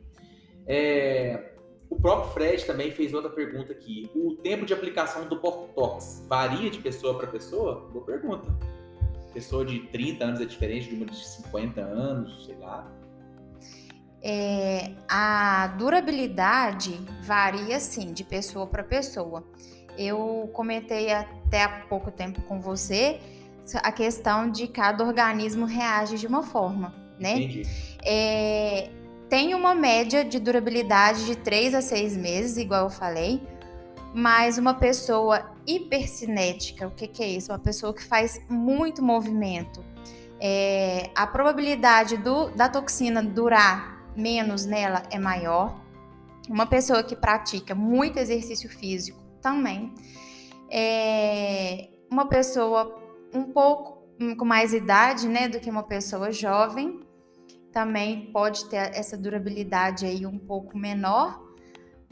[0.69, 1.49] É,
[1.89, 4.09] o próprio Fred também fez outra pergunta aqui.
[4.13, 7.89] O tempo de aplicação do Botox varia de pessoa para pessoa?
[7.91, 8.47] Boa pergunta.
[9.33, 12.87] Pessoa de 30 anos é diferente de uma de 50 anos, sei lá.
[14.21, 19.43] É, a durabilidade varia sim de pessoa para pessoa.
[19.97, 23.19] Eu comentei até há pouco tempo com você
[23.75, 27.33] a questão de cada organismo reage de uma forma, né?
[27.33, 27.63] Entendi.
[28.03, 28.89] É,
[29.29, 33.41] tem uma média de durabilidade de 3 a 6 meses, igual eu falei,
[34.13, 37.51] mas uma pessoa hipercinética, o que, que é isso?
[37.51, 39.85] Uma pessoa que faz muito movimento.
[40.39, 45.79] É, a probabilidade do, da toxina durar menos nela é maior.
[46.49, 49.93] Uma pessoa que pratica muito exercício físico também.
[50.71, 52.99] É, uma pessoa
[53.31, 53.99] um pouco
[54.37, 56.99] com mais idade, né, do que uma pessoa jovem,
[57.71, 61.41] também pode ter essa durabilidade aí um pouco menor,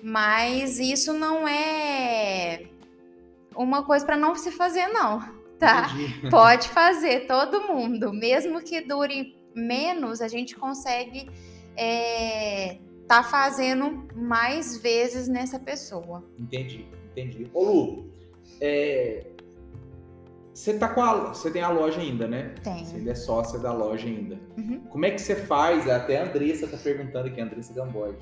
[0.02, 2.68] mas isso não é
[3.56, 5.20] uma coisa para não se fazer não,
[5.58, 5.90] tá?
[5.94, 6.30] Entendi.
[6.30, 11.28] Pode fazer todo mundo, mesmo que dure menos, a gente consegue
[11.76, 16.24] é, tá fazendo mais vezes nessa pessoa.
[16.38, 17.50] Entendi, entendi.
[17.54, 18.12] Ô Lu,
[18.62, 19.26] é,
[20.58, 22.56] você tá com a, você tem a loja ainda, né?
[22.64, 22.84] Tem.
[22.84, 24.40] Você ainda é sócia da loja ainda.
[24.58, 24.80] Uhum.
[24.90, 25.88] Como é que você faz?
[25.88, 28.16] Até a Andressa tá perguntando aqui, a Andressa Gamboy.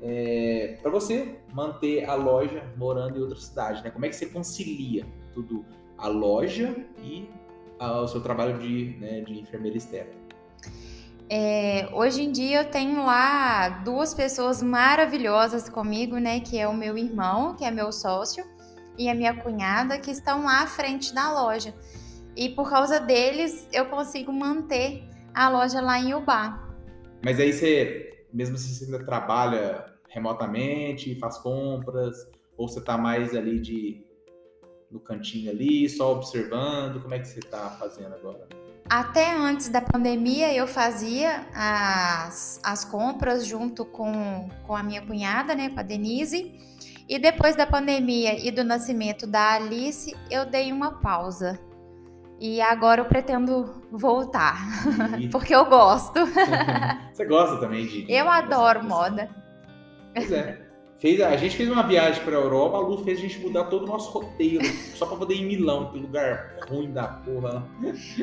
[0.00, 3.90] É, para você manter a loja morando em outra cidade, né?
[3.90, 5.64] Como é que você concilia tudo
[5.98, 7.28] a loja e
[7.80, 10.12] a, o seu trabalho de, né, de enfermeira externa?
[11.28, 16.38] É, hoje em dia eu tenho lá duas pessoas maravilhosas comigo, né?
[16.38, 18.44] Que é o meu irmão, que é meu sócio,
[18.98, 21.74] e a minha cunhada, que estão lá à frente da loja.
[22.36, 26.68] E por causa deles eu consigo manter a loja lá em Ubá.
[27.24, 32.16] Mas aí você, mesmo se você ainda trabalha remotamente, faz compras,
[32.56, 34.04] ou você tá mais ali de
[34.90, 37.02] no cantinho ali, só observando?
[37.02, 38.46] Como é que você tá fazendo agora?
[38.88, 45.54] Até antes da pandemia, eu fazia as, as compras junto com, com a minha cunhada,
[45.54, 46.54] né, com a Denise.
[47.08, 51.60] E depois da pandemia e do nascimento da Alice, eu dei uma pausa.
[52.40, 54.56] E agora eu pretendo voltar,
[55.30, 56.20] porque eu gosto.
[57.12, 58.10] Você gosta também de.
[58.10, 59.30] eu adoro moda.
[60.14, 60.64] Pois é.
[60.98, 63.64] Fez, a gente fez uma viagem para a Europa, a Lu fez a gente mudar
[63.64, 67.62] todo o nosso roteiro, só para poder ir em Milão, que lugar ruim da porra.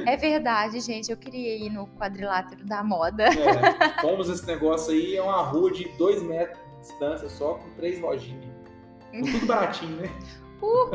[0.06, 1.12] É verdade, gente.
[1.12, 3.26] Eu queria ir no quadrilátero da moda.
[3.26, 7.70] É, fomos esse negócio aí, é uma rua de dois metros de distância só, com
[7.76, 8.51] três lojinhas.
[9.12, 10.09] Tudo baratinho, né?
[10.62, 10.91] Uh,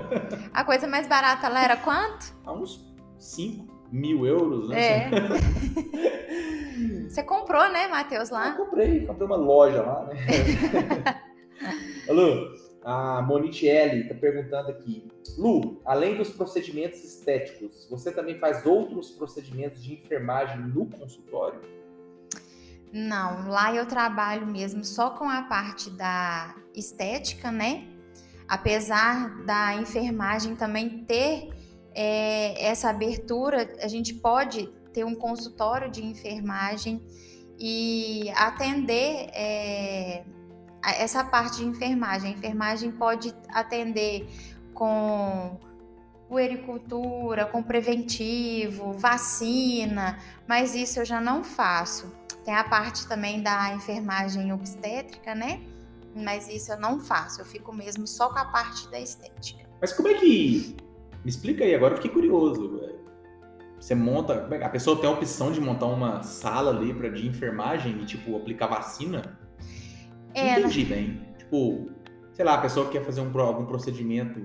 [0.54, 2.32] a coisa mais barata lá era quanto?
[2.44, 2.86] A uns
[3.18, 4.80] 5 mil euros, né?
[4.80, 5.10] É.
[7.08, 8.50] Você comprou, né, Matheus, lá?
[8.50, 10.14] Eu comprei, comprei uma loja lá, né?
[12.08, 12.54] Lu,
[12.84, 15.08] a Monique L está perguntando aqui.
[15.36, 21.60] Lu, além dos procedimentos estéticos, você também faz outros procedimentos de enfermagem no consultório?
[22.92, 27.95] Não, lá eu trabalho mesmo só com a parte da estética, né?
[28.48, 31.50] Apesar da enfermagem também ter
[31.94, 37.02] é, essa abertura, a gente pode ter um consultório de enfermagem
[37.58, 40.24] e atender é,
[40.82, 42.30] essa parte de enfermagem.
[42.30, 44.28] A enfermagem pode atender
[44.74, 45.58] com
[46.28, 52.12] puericultura, com preventivo, vacina, mas isso eu já não faço.
[52.44, 55.60] Tem a parte também da enfermagem obstétrica, né?
[56.16, 59.68] Mas isso eu não faço, eu fico mesmo só com a parte da estética.
[59.80, 60.76] Mas como é que.
[61.22, 62.80] Me explica aí, agora eu fiquei curioso.
[63.78, 64.48] Você monta.
[64.64, 68.34] A pessoa tem a opção de montar uma sala ali para de enfermagem e, tipo,
[68.36, 69.38] aplicar vacina?
[70.34, 71.26] É, não entendi bem.
[71.36, 71.90] Tipo,
[72.32, 74.40] sei lá, a pessoa quer fazer um, algum procedimento,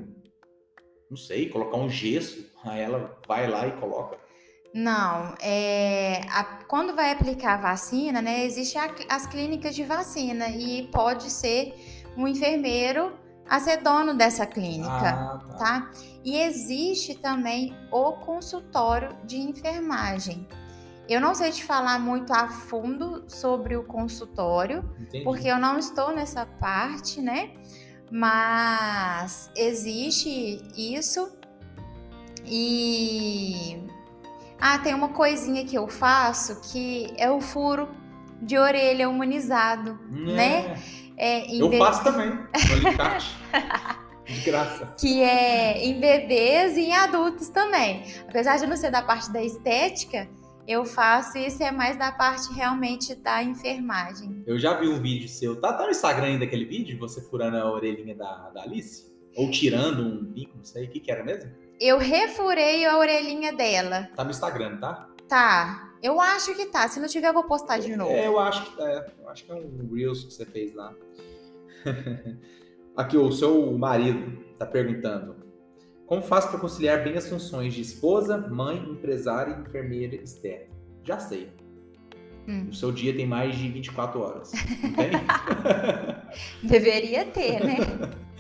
[1.10, 4.18] não sei, colocar um gesso, aí ela vai lá e coloca.
[4.74, 10.88] Não, é, a, quando vai aplicar a vacina, né, existem as clínicas de vacina e
[10.88, 11.76] pode ser
[12.16, 13.14] um enfermeiro
[13.50, 15.56] a ser dono dessa clínica, ah, tá.
[15.58, 15.92] tá?
[16.24, 20.48] E existe também o consultório de enfermagem.
[21.10, 25.26] Eu não sei te falar muito a fundo sobre o consultório, Entendi.
[25.26, 27.52] porque eu não estou nessa parte, né?
[28.10, 31.38] Mas existe isso.
[32.46, 33.84] E
[34.62, 37.90] ah, tem uma coisinha que eu faço que é o furo
[38.40, 40.80] de orelha humanizado, hum, né?
[41.18, 42.32] É, eu faço também,
[42.72, 43.36] alicate.
[44.26, 44.94] De graça.
[45.00, 48.04] Que é em bebês e em adultos também.
[48.30, 50.30] Apesar de não ser da parte da estética,
[50.68, 54.44] eu faço isso é mais da parte realmente da enfermagem.
[54.46, 57.58] Eu já vi um vídeo seu, tá, tá no Instagram ainda aquele vídeo, você furando
[57.58, 59.12] a orelhinha da, da Alice?
[59.36, 61.52] Ou tirando um bico, não sei, o que que era mesmo?
[61.82, 64.08] Eu refurei a orelhinha dela.
[64.16, 65.10] Tá no Instagram, tá?
[65.28, 65.96] Tá.
[66.04, 66.88] Eu acho que tá.
[66.88, 68.12] Se não tiver, eu vou postar de novo.
[68.12, 69.12] É, eu acho que é.
[69.20, 70.94] Eu acho que é um Reels que você fez lá.
[72.96, 75.38] Aqui, o seu marido tá perguntando.
[76.06, 80.68] Como faço para conciliar bem as funções de esposa, mãe, empresária e enfermeira externa?
[81.04, 81.52] Já sei.
[82.48, 82.68] Hum.
[82.70, 84.52] O seu dia tem mais de 24 horas.
[84.82, 85.12] Não tem?
[86.68, 87.78] Deveria ter, né?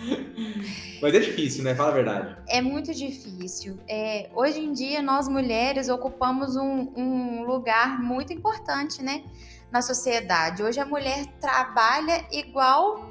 [1.01, 1.75] Mas é difícil, né?
[1.75, 2.37] Fala a verdade.
[2.47, 3.77] É muito difícil.
[3.87, 9.23] É, hoje em dia, nós mulheres ocupamos um, um lugar muito importante, né?
[9.71, 10.63] Na sociedade.
[10.63, 13.09] Hoje a mulher trabalha igual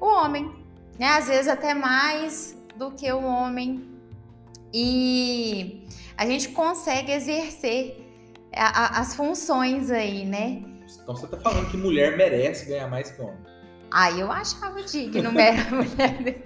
[0.00, 0.52] o homem,
[0.98, 1.06] né?
[1.06, 3.92] Às vezes até mais do que o homem
[4.72, 5.86] e
[6.16, 8.11] a gente consegue exercer
[8.54, 10.62] a, a, as funções aí, né?
[11.02, 13.52] Então você tá falando que mulher merece ganhar mais que homem.
[13.94, 15.66] Ah, eu achava digno mulher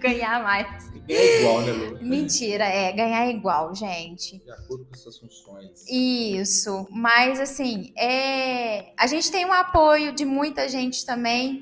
[0.01, 0.91] ganhar mais.
[1.07, 1.99] Ganhar igual, né, Lu?
[2.03, 4.39] Mentira, é, ganhar igual, gente.
[4.39, 5.85] De acordo com suas funções.
[5.89, 8.93] Isso, mas assim, é...
[8.97, 11.61] a gente tem um apoio de muita gente também.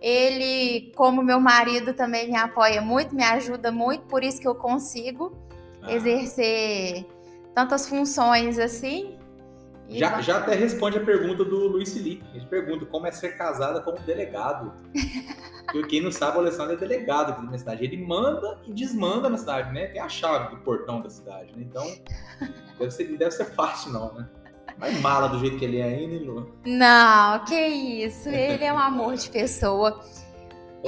[0.00, 4.54] Ele, como meu marido, também me apoia muito, me ajuda muito, por isso que eu
[4.54, 5.36] consigo
[5.82, 5.92] ah.
[5.92, 7.04] exercer
[7.54, 9.18] tantas funções assim.
[9.88, 12.24] Já, já até responde a pergunta do Luiz Felipe.
[12.34, 14.72] Ele pergunta como é ser casada como delegado.
[15.66, 17.84] Porque quem não sabe, o Alessandro é delegado aqui na cidade.
[17.84, 19.86] Ele manda e desmanda na cidade, né?
[19.88, 21.66] Tem a chave do portão da cidade, né?
[21.68, 21.84] Então,
[22.78, 24.28] deve ser, deve ser fácil, não, né?
[24.78, 26.54] Mas mala do jeito que ele é ainda, hein, Lu?
[26.64, 28.28] Não, que isso.
[28.28, 30.00] Ele é um amor de pessoa.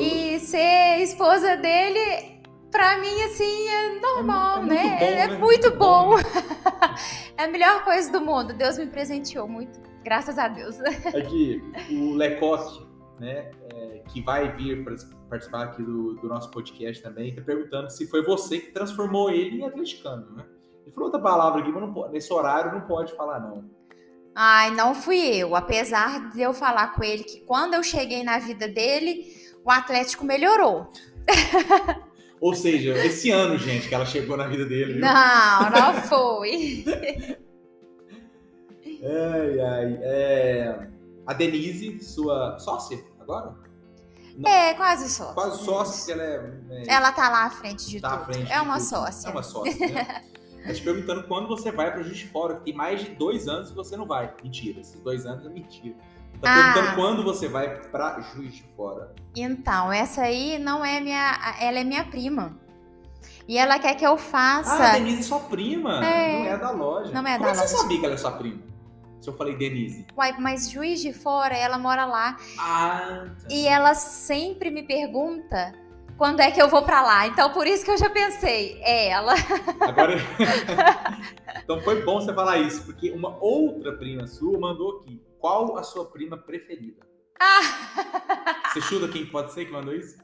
[0.01, 2.38] E ser esposa dele,
[2.71, 4.99] pra mim, assim, é normal, É- é né?
[4.99, 5.39] bom, é né?
[5.39, 6.11] muito bom.
[6.11, 6.17] bom.
[7.37, 8.53] é a melhor coisa do mundo.
[8.55, 9.81] Deus me presenteou muito.
[10.03, 10.79] Graças a Deus.
[11.15, 12.87] Aqui, o Lecoque,
[13.21, 14.95] né, é, que vai vir para
[15.29, 19.61] participar aqui do, do nosso podcast também, tá perguntando se foi você que transformou ele
[19.61, 20.45] em atleticano, né?
[20.87, 23.69] Ele falou outra palavra aqui, mas não nesse horário não pode falar, não.
[24.35, 25.55] Ai, não fui eu.
[25.55, 29.27] Apesar de eu falar com ele que quando eu cheguei na vida dele,
[29.65, 30.91] o Atlético melhorou.
[32.41, 35.03] Ou seja, esse ano, gente, que ela chegou na vida dele, viu?
[35.03, 36.85] Não, não foi.
[39.03, 39.99] Ai, ai.
[40.03, 40.89] É,
[41.27, 43.55] A Denise, sua sócia agora?
[44.47, 45.35] É, quase sócia.
[45.35, 46.53] Quase sócia, ela é.
[46.71, 48.33] é, Ela tá lá à frente de tá à tudo.
[48.35, 48.87] frente é uma tudo.
[48.89, 49.29] sócia.
[49.29, 50.25] É uma sócia, né?
[50.67, 53.49] Tá te perguntando quando você vai para Juiz de Fora, que tem mais de dois
[53.49, 54.35] anos que você não vai.
[54.43, 55.95] Mentira, esses dois anos é mentira.
[56.41, 56.73] Tá Ah.
[56.73, 59.15] perguntando quando você vai para Juiz de Fora.
[59.37, 61.57] Então, essa aí não é minha.
[61.61, 62.57] Ela é minha prima.
[63.49, 64.73] E ela quer que eu faça.
[64.85, 66.39] Ah, a Denise é sua prima, É.
[66.39, 67.13] não é da loja.
[67.13, 67.77] Não é Como da é que você loja.
[67.83, 68.63] sabia que ela é sua prima?
[69.21, 70.07] Se eu falei Denise.
[70.17, 72.37] Uai, mas juiz de fora, ela mora lá.
[72.59, 73.49] Ah, tá.
[73.51, 75.73] E ela sempre me pergunta
[76.17, 77.27] quando é que eu vou pra lá.
[77.27, 79.33] Então, por isso que eu já pensei, é ela.
[79.81, 80.15] Agora.
[81.65, 85.21] então foi bom você falar isso, porque uma outra prima sua mandou aqui.
[85.39, 87.07] Qual a sua prima preferida?
[87.41, 87.61] Ah,
[88.73, 90.17] Você chuta quem pode ser que mandou isso?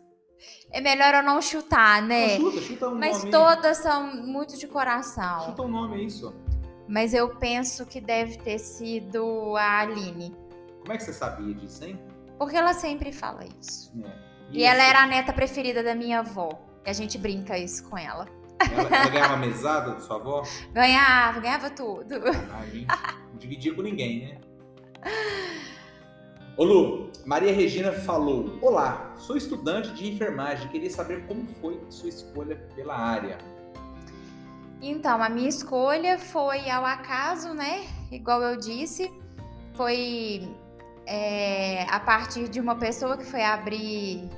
[0.73, 2.37] é melhor eu não chutar, né?
[2.39, 3.31] Não, chuta, chuta um Mas nome.
[3.31, 5.47] todas são muito de coração.
[5.47, 6.33] Chuta um nome aí só.
[6.89, 10.37] Mas eu penso que deve ter sido a Aline.
[10.81, 11.99] Como é que você sabia disso, hein?
[12.39, 13.91] Porque ela sempre fala isso.
[14.05, 14.35] É.
[14.51, 16.51] E ela era a neta preferida da minha avó.
[16.85, 18.29] E a gente brinca isso com ela.
[18.71, 20.43] Ela, ela ganhava mesada da sua avó?
[20.73, 22.17] Ganhava, ganhava tudo.
[22.53, 22.87] Ah, gente,
[23.31, 24.41] não dividia com ninguém, né?
[26.57, 30.69] Ô Lu, Maria Regina falou: Olá, sou estudante de enfermagem.
[30.69, 33.39] Queria saber como foi sua escolha pela área.
[34.81, 37.85] Então, a minha escolha foi ao acaso, né?
[38.13, 39.11] Igual eu disse,
[39.75, 40.47] foi
[41.07, 44.29] é, a partir de uma pessoa que foi abrir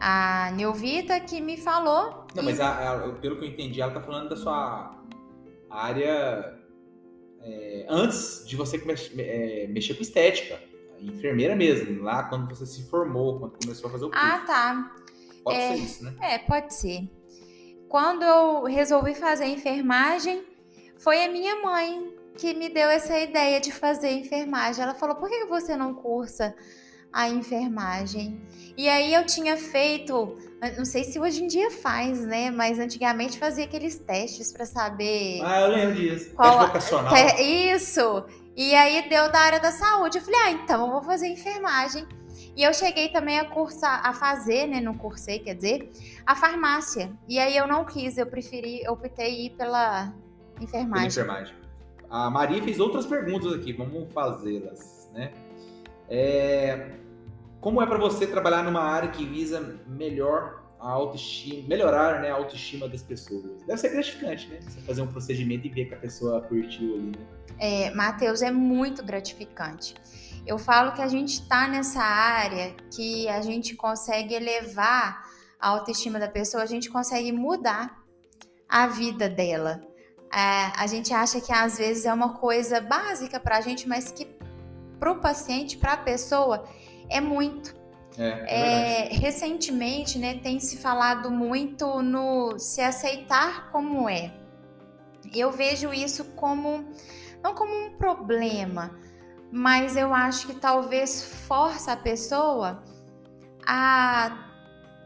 [0.00, 2.26] a Neovita que me falou.
[2.34, 4.94] Não, e- mas a- a- pelo que eu entendi, ela tá falando da sua
[5.68, 6.54] área
[7.46, 8.76] é, antes de você
[9.18, 10.60] é, mexer com estética.
[10.98, 14.24] Enfermeira mesmo, lá quando você se formou, quando começou a fazer o curso.
[14.24, 14.96] Ah, tá.
[15.44, 15.68] Pode é.
[15.68, 16.14] ser isso, né?
[16.22, 17.08] É, pode ser.
[17.88, 20.42] Quando eu resolvi fazer enfermagem,
[20.98, 24.82] foi a minha mãe que me deu essa ideia de fazer enfermagem.
[24.82, 26.54] Ela falou: por que você não cursa
[27.12, 28.40] a enfermagem?
[28.76, 30.36] E aí eu tinha feito,
[30.76, 32.50] não sei se hoje em dia faz, né?
[32.50, 35.40] Mas antigamente fazia aqueles testes para saber.
[35.44, 36.34] Ah, eu lembro disso.
[36.34, 37.40] Qual Teste a- vocacional.
[37.40, 38.24] Isso!
[38.56, 40.18] E aí deu da área da saúde.
[40.18, 42.06] Eu falei, ah, então eu vou fazer enfermagem.
[42.54, 44.80] E eu cheguei também a cursar, a fazer, né?
[44.80, 45.90] Não cursei, quer dizer,
[46.24, 47.10] a farmácia.
[47.28, 50.12] E aí eu não quis, eu preferi, eu optei ir pela
[50.54, 51.06] Pela enfermagem.
[51.08, 51.54] enfermagem.
[52.08, 55.32] A Maria fez outras perguntas aqui, vamos fazê-las, né?
[56.08, 56.90] É,
[57.60, 62.34] Como é para você trabalhar numa área que visa melhor a autoestima, melhorar né, a
[62.34, 63.62] autoestima das pessoas?
[63.66, 64.60] Deve ser gratificante, né?
[64.60, 67.26] Você fazer um procedimento e ver que a pessoa curtiu ali, né?
[67.58, 69.94] É, Matheus, é muito gratificante.
[70.46, 75.26] Eu falo que a gente está nessa área que a gente consegue elevar
[75.58, 77.98] a autoestima da pessoa, a gente consegue mudar
[78.68, 79.80] a vida dela.
[80.32, 84.12] É, a gente acha que às vezes é uma coisa básica para a gente, mas
[84.12, 84.26] que
[84.98, 86.64] para o paciente, para a pessoa,
[87.08, 87.74] é muito.
[88.18, 89.12] É, é.
[89.12, 94.32] É, recentemente, né, tem se falado muito no se aceitar como é.
[95.34, 96.84] Eu vejo isso como
[97.42, 98.98] não como um problema,
[99.52, 102.82] mas eu acho que talvez força a pessoa
[103.66, 104.50] a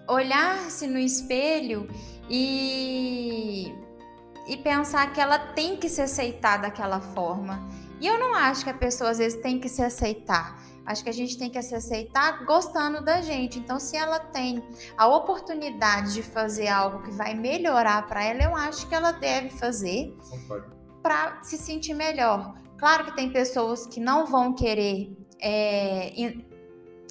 [0.09, 1.89] olhar-se no espelho
[2.29, 3.75] e
[4.47, 7.69] e pensar que ela tem que se aceitar daquela forma.
[8.01, 10.59] E eu não acho que a pessoa às vezes tem que se aceitar.
[10.87, 13.59] Acho que a gente tem que se aceitar gostando da gente.
[13.59, 14.63] Então, se ela tem
[14.97, 19.51] a oportunidade de fazer algo que vai melhorar para ela, eu acho que ela deve
[19.51, 20.17] fazer
[21.03, 22.55] para se sentir melhor.
[22.79, 26.35] Claro que tem pessoas que não vão querer é,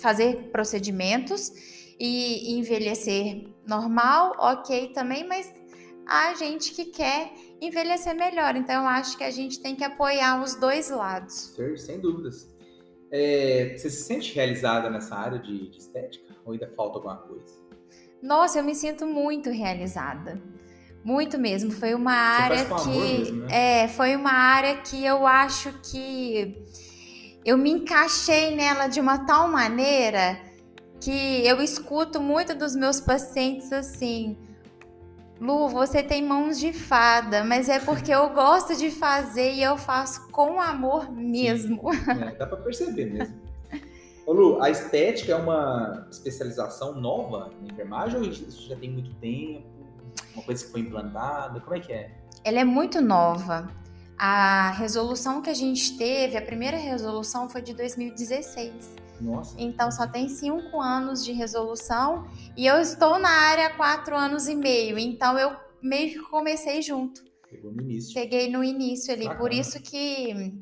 [0.02, 1.52] fazer procedimentos
[2.00, 5.54] e envelhecer normal, ok também, mas
[6.10, 7.32] há gente que quer
[7.62, 8.56] envelhecer melhor.
[8.56, 11.54] Então, eu acho que a gente tem que apoiar os dois lados.
[11.56, 12.48] Sem- Sem dúvidas.
[13.12, 16.36] É, você se sente realizada nessa área de, de estética?
[16.46, 17.46] Ou ainda falta alguma coisa?
[18.22, 20.42] Nossa, eu me sinto muito realizada.
[21.04, 21.72] Muito mesmo.
[21.72, 22.90] Foi uma área que.
[23.20, 23.84] Mesmo, né?
[23.84, 26.62] É, foi uma área que eu acho que
[27.46, 30.38] eu me encaixei nela de uma tal maneira
[31.00, 34.38] que eu escuto muito dos meus pacientes assim.
[35.40, 39.78] Lu, você tem mãos de fada, mas é porque eu gosto de fazer e eu
[39.78, 41.82] faço com amor mesmo.
[41.94, 43.40] É, dá para perceber mesmo.
[44.26, 49.14] Ô Lu, a estética é uma especialização nova na enfermagem ou isso já tem muito
[49.16, 49.66] tempo?
[50.34, 51.60] Uma coisa que foi implantada?
[51.62, 52.12] Como é que é?
[52.44, 53.70] Ela é muito nova.
[54.18, 58.94] A resolução que a gente teve, a primeira resolução foi de 2016.
[59.20, 59.56] Nossa.
[59.58, 64.48] Então só tem cinco anos de resolução e eu estou na área há quatro anos
[64.48, 64.98] e meio.
[64.98, 67.22] Então eu meio que comecei junto.
[67.50, 68.14] Pegou no início.
[68.14, 69.24] Peguei no início ali.
[69.24, 69.40] Bacana.
[69.40, 70.54] Por isso que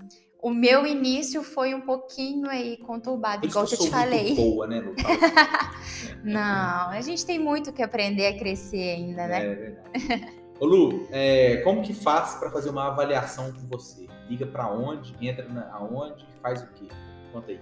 [0.41, 4.35] o meu início foi um pouquinho aí conturbado, igual eu, te falei.
[4.35, 4.81] boa, né,
[6.23, 9.45] Não, a gente tem muito que aprender a crescer ainda, né?
[9.45, 10.37] É verdade.
[10.59, 14.07] Ô Lu, é, como que faz para fazer uma avaliação com você?
[14.29, 16.87] Liga para onde, entra na, aonde, faz o quê?
[17.31, 17.59] Conta aí.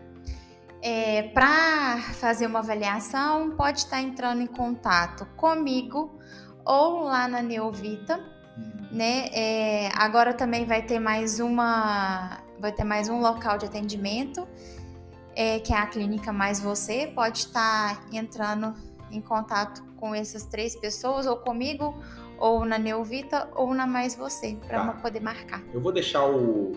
[0.88, 6.20] É, para fazer uma avaliação, pode estar entrando em contato comigo
[6.64, 8.20] ou lá na Neovita,
[8.56, 8.88] hum.
[8.92, 9.30] né?
[9.34, 14.48] É, agora também vai ter mais uma vai ter mais um local de atendimento,
[15.36, 17.12] é, que é a Clínica Mais Você.
[17.16, 18.76] Pode estar entrando
[19.10, 21.96] em contato com essas três pessoas, ou comigo,
[22.38, 24.94] ou na Neovita, ou na Mais Você, para tá.
[25.02, 25.64] poder marcar.
[25.74, 26.74] Eu vou deixar o,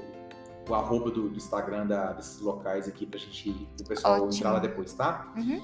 [0.68, 4.34] o arroba do, do Instagram da, desses locais aqui pra gente, o pessoal Ótimo.
[4.34, 5.32] entrar lá depois, tá?
[5.36, 5.62] Uhum.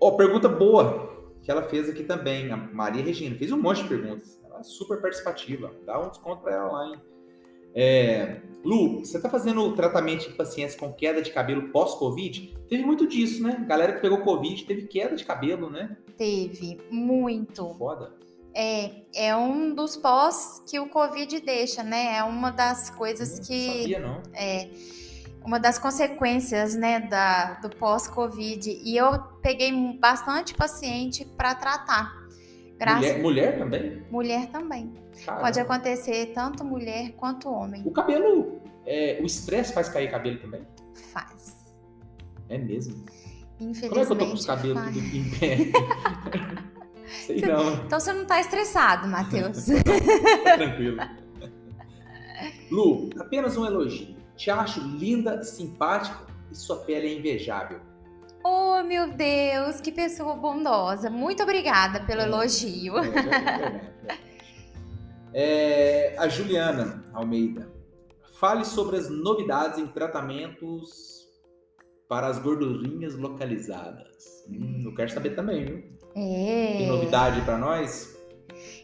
[0.00, 3.88] Ó, pergunta boa que ela fez aqui também, a Maria Regina, fez um monte de
[3.88, 4.38] perguntas.
[4.44, 5.72] Ela é super participativa.
[5.86, 7.00] Dá um desconto pra ela lá, hein?
[7.74, 12.56] É, Lu, você está fazendo tratamento de pacientes com queda de cabelo pós-Covid?
[12.68, 13.64] Teve muito disso, né?
[13.68, 15.96] Galera que pegou Covid teve queda de cabelo, né?
[16.16, 17.74] Teve, muito.
[17.74, 18.12] Foda.
[18.60, 22.16] É, é um dos pós que o Covid deixa, né?
[22.16, 23.82] É uma das coisas não que.
[23.82, 24.22] Sabia, não.
[24.34, 24.68] É
[25.44, 28.68] uma das consequências, né, da, do pós-Covid.
[28.84, 32.12] E eu peguei bastante paciente para tratar.
[32.76, 33.00] Graças...
[33.00, 34.02] Mulher, mulher também?
[34.10, 34.92] Mulher também.
[35.24, 35.44] Caramba.
[35.44, 37.82] Pode acontecer tanto mulher quanto homem.
[37.86, 40.66] O cabelo, é, o estresse faz cair cabelo também?
[41.12, 41.56] Faz.
[42.48, 43.04] É mesmo?
[43.60, 43.88] Infelizmente.
[43.88, 45.58] Como é que eu tô com os cabelos tudo em pé?
[47.08, 47.74] Sei você, não.
[47.74, 49.66] Então você não tá estressado, Matheus.
[50.44, 50.98] tá tranquilo.
[52.70, 54.16] Lu, apenas um elogio.
[54.36, 57.80] Te acho linda, simpática e sua pele é invejável.
[58.44, 61.10] Oh, meu Deus, que pessoa bondosa.
[61.10, 62.98] Muito obrigada pelo é, elogio.
[62.98, 63.08] É,
[64.12, 64.18] é,
[65.34, 67.70] é, é, a Juliana Almeida.
[68.38, 71.17] Fale sobre as novidades em tratamentos
[72.08, 74.44] para as gordurinhas localizadas.
[74.48, 75.84] Hum, eu quero saber também, viu?
[76.16, 76.78] É.
[76.78, 78.16] Tem novidade para nós?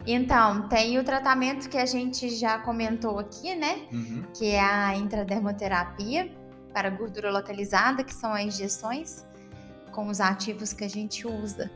[0.07, 3.89] Então, tem o tratamento que a gente já comentou aqui, né?
[3.91, 4.23] Uhum.
[4.37, 6.31] Que é a intradermoterapia
[6.73, 9.25] para gordura localizada, que são as injeções
[9.91, 11.71] com os ativos que a gente usa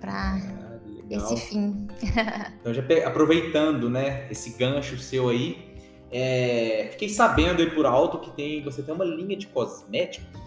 [0.00, 0.80] para ah,
[1.10, 1.86] esse fim.
[2.60, 5.74] então, já aproveitando, né, esse gancho seu aí,
[6.10, 10.43] é, fiquei sabendo aí por alto que tem, você tem uma linha de cosméticos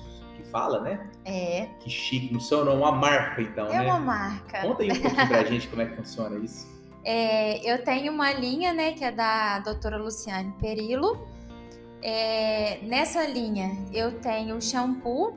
[0.52, 1.10] fala, né?
[1.26, 1.68] É.
[1.80, 3.88] Que chique, no seu nome, uma marca então, é né?
[3.88, 4.62] É uma marca.
[4.62, 6.76] Conta aí um pouquinho pra gente como é que funciona isso.
[7.10, 11.26] É, eu tenho uma linha, né, que é da doutora Luciane Perillo.
[12.02, 15.34] É, nessa linha eu tenho shampoo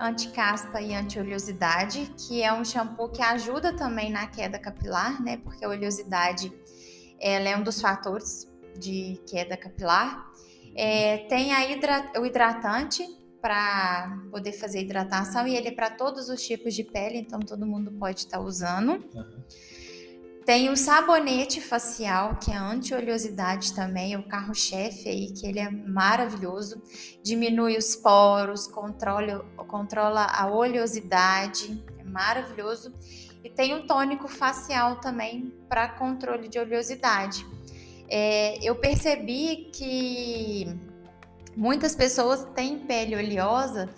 [0.00, 5.36] anti-caspa e anti-oleosidade, que é um shampoo que ajuda também na queda capilar, né?
[5.36, 6.50] Porque a oleosidade
[7.20, 10.26] ela é um dos fatores de queda capilar.
[10.74, 11.58] É, tem a
[12.18, 13.06] o hidratante
[13.40, 17.66] para poder fazer hidratação e ele é para todos os tipos de pele, então todo
[17.66, 18.92] mundo pode estar tá usando.
[19.14, 19.44] Uhum.
[20.44, 25.70] Tem o sabonete facial, que é anti-oleosidade também, é o carro-chefe aí, que ele é
[25.70, 26.82] maravilhoso.
[27.22, 32.92] Diminui os poros, controla, controla a oleosidade, é maravilhoso.
[33.44, 37.46] E tem o tônico facial também para controle de oleosidade.
[38.08, 40.66] É, eu percebi que
[41.60, 43.90] muitas pessoas têm pele oleosa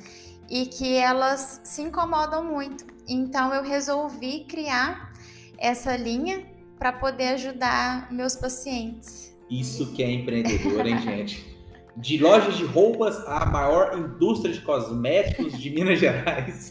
[0.51, 2.85] e que elas se incomodam muito.
[3.09, 5.13] Então eu resolvi criar
[5.57, 6.45] essa linha
[6.77, 9.33] para poder ajudar meus pacientes.
[9.49, 11.57] Isso que é empreendedor, hein, gente?
[11.97, 16.71] De lojas de roupas à maior indústria de cosméticos de Minas Gerais.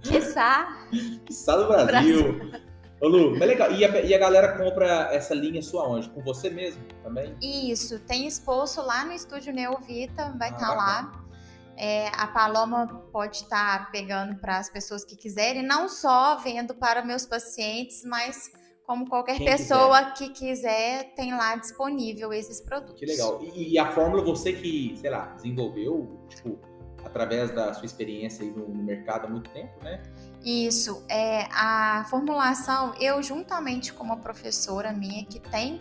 [0.00, 0.86] Quiçá.
[1.26, 2.34] Quiçá do Brasil.
[2.34, 2.69] Brasil.
[3.00, 3.72] Ô Lu, mas legal.
[3.72, 6.08] E a, e a, galera compra essa linha sua onde?
[6.10, 7.34] Com você mesmo também?
[7.42, 11.24] Isso, tem exposto lá no estúdio Neovita, vai estar ah, tá lá.
[11.76, 16.74] É, a Paloma pode estar tá pegando para as pessoas que quiserem, não só vendo
[16.74, 18.52] para meus pacientes, mas
[18.84, 22.98] como qualquer Quem pessoa que quiser, tem lá disponível esses produtos.
[22.98, 23.40] Que legal.
[23.40, 26.58] E, e a fórmula você que, sei lá, desenvolveu, tipo,
[27.04, 30.02] através da sua experiência aí no, no mercado há muito tempo, né?
[30.44, 35.80] Isso, é a formulação, eu juntamente com uma professora minha que tem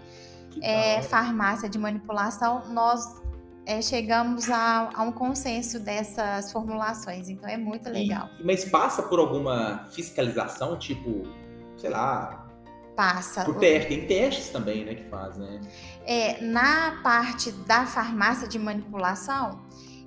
[0.52, 3.22] Que é, farmácia de manipulação, nós
[3.66, 8.28] é, chegamos a, a um consenso dessas formulações, então é muito legal.
[8.40, 11.24] E- mas passa por alguma fiscalização, tipo,
[11.78, 12.48] sei lá,
[12.96, 13.46] Passa.
[13.46, 13.88] por teste.
[13.88, 15.62] Tem testes também, né, que faz, né?
[16.06, 19.62] É, na parte da farmácia de manipulação,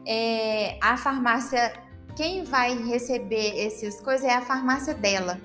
[0.07, 1.73] é, a farmácia,
[2.17, 5.41] quem vai receber essas coisas é a farmácia dela.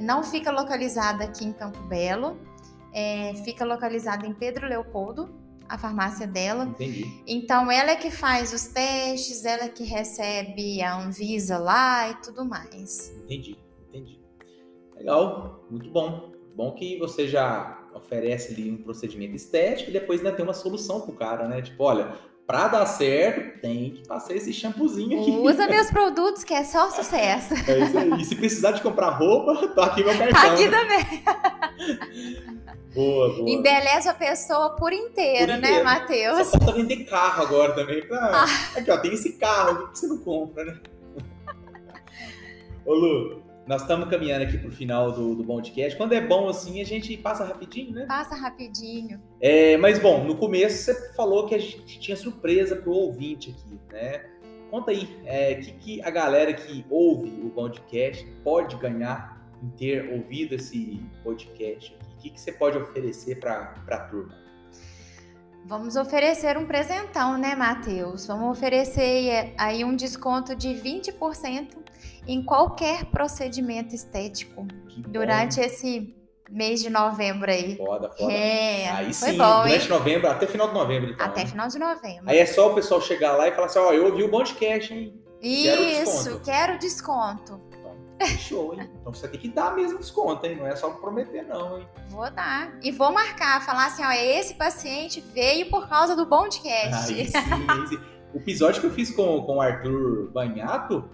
[0.00, 2.36] Não fica localizada aqui em Campo Belo,
[2.92, 5.34] é, fica localizada em Pedro Leopoldo,
[5.68, 6.64] a farmácia dela.
[6.64, 7.22] Entendi.
[7.26, 12.14] Então, ela é que faz os testes, ela é que recebe a Anvisa lá e
[12.16, 13.10] tudo mais.
[13.24, 13.56] Entendi,
[13.88, 14.20] entendi.
[14.96, 16.32] Legal, muito bom.
[16.54, 21.00] Bom que você já oferece ali um procedimento estético e depois ainda tem uma solução
[21.00, 21.62] pro cara, né?
[21.62, 22.16] Tipo, olha,
[22.46, 25.30] pra dar certo, tem que passar esse shampoozinho aqui.
[25.30, 27.54] Usa meus produtos que é só sucesso.
[27.68, 28.20] É isso aí.
[28.20, 30.40] E se precisar de comprar roupa, tá aqui meu cartão.
[30.40, 30.78] Tá aqui né?
[30.78, 31.24] também.
[32.94, 33.50] Boa, boa.
[33.50, 35.84] Embeleza a pessoa por inteiro, Por né, inteiro.
[35.84, 36.46] Matheus?
[36.46, 38.06] Só falta vender carro agora também.
[38.06, 38.44] Pra...
[38.44, 38.78] Ah.
[38.78, 40.80] Aqui, ó, tem esse carro, por que você não compra, né?
[42.86, 45.96] Ô, Lu, nós estamos caminhando aqui pro final do, do podcast.
[45.96, 48.06] Quando é bom assim, a gente passa rapidinho, né?
[48.06, 49.20] Passa rapidinho.
[49.40, 53.80] É, mas bom, no começo você falou que a gente tinha surpresa pro ouvinte aqui,
[53.90, 54.26] né?
[54.70, 60.12] Conta aí, o que, que a galera que ouve o podcast pode ganhar em ter
[60.12, 62.04] ouvido esse podcast aqui?
[62.04, 64.34] O que, que você pode oferecer para a turma?
[65.66, 68.26] Vamos oferecer um presentão, né, Matheus?
[68.26, 71.83] Vamos oferecer é, aí um desconto de 20%
[72.26, 76.14] em qualquer procedimento estético Que bom, durante esse
[76.50, 77.76] mês de novembro aí.
[77.76, 78.32] Foda, foda.
[78.32, 79.88] É, Aí foi sim, bom, durante hein?
[79.88, 81.26] novembro, até final de novembro, então.
[81.26, 81.46] Até né?
[81.46, 82.24] final de novembro.
[82.30, 84.92] Aí é só o pessoal chegar lá e falar assim, ó, eu ouvi o podcast,
[84.92, 85.20] hein?
[85.40, 86.44] quero Isso, desconto.
[86.44, 87.60] quero desconto.
[87.70, 88.90] Então, fechou, hein?
[89.00, 90.56] Então você tem que dar mesmo desconto, hein?
[90.56, 91.88] Não é só prometer, não, hein?
[92.08, 92.78] Vou dar.
[92.82, 96.28] E vou marcar, falar assim, ó, esse paciente veio por causa do.
[96.34, 97.32] Aí sim,
[97.68, 97.98] aí sim.
[98.32, 101.08] O episódio que eu fiz com, com o Arthur Banhato,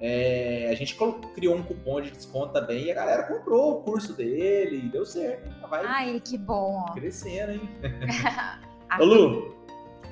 [0.00, 0.96] é, a gente
[1.34, 5.04] criou um cupom de desconto também e a galera comprou o curso dele e deu
[5.04, 5.46] certo.
[5.46, 5.54] hein?
[5.68, 6.86] Vai Ai, que bom.
[6.94, 7.68] crescendo, hein?
[8.98, 9.54] Ô Lu,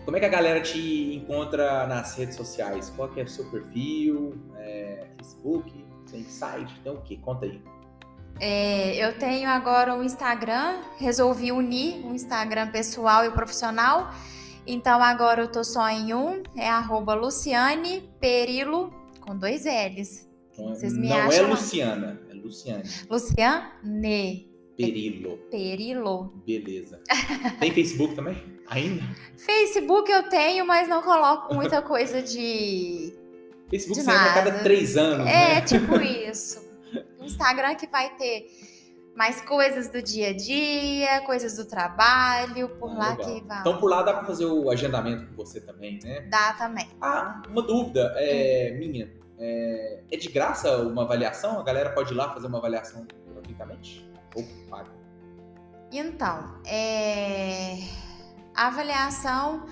[0.05, 2.91] como é que a galera te encontra nas redes sociais?
[2.95, 4.39] Qual que é o seu perfil?
[4.59, 5.84] É, Facebook?
[6.11, 6.78] Tem site?
[6.80, 7.18] Tem o quê?
[7.22, 7.62] Conta aí.
[8.41, 14.11] É, eu tenho agora o Instagram, resolvi unir o Instagram pessoal e profissional.
[14.66, 18.93] Então agora eu tô só em um, é arroba Luciane Perilo,
[19.29, 20.26] com dois L's.
[20.53, 22.83] Então, Vocês me não é acham- Luciana, é Luciane.
[23.09, 25.39] Luciane Perilo.
[25.51, 26.33] Perilo.
[26.47, 27.01] Beleza.
[27.61, 28.37] Tem Facebook também?
[28.68, 29.03] Ainda?
[29.37, 33.12] Facebook eu tenho, mas não coloco muita coisa de.
[33.70, 35.61] Facebook De você entra a cada três anos, É, né?
[35.62, 36.66] tipo isso.
[37.20, 38.47] Instagram que vai ter
[39.16, 43.35] mais coisas do dia a dia, coisas do trabalho, por Ah, lá legal.
[43.41, 43.61] que vai.
[43.61, 46.20] Então por lá dá pra fazer o agendamento com você também, né?
[46.31, 46.87] Dá também.
[47.01, 48.79] Ah, uma dúvida é, Hum.
[48.79, 49.18] minha.
[49.39, 51.59] É, é de graça uma avaliação?
[51.59, 54.09] A galera pode ir lá fazer uma avaliação gratuitamente?
[54.34, 54.91] Ou paga?
[55.93, 57.78] Então, é,
[58.55, 59.66] a avaliação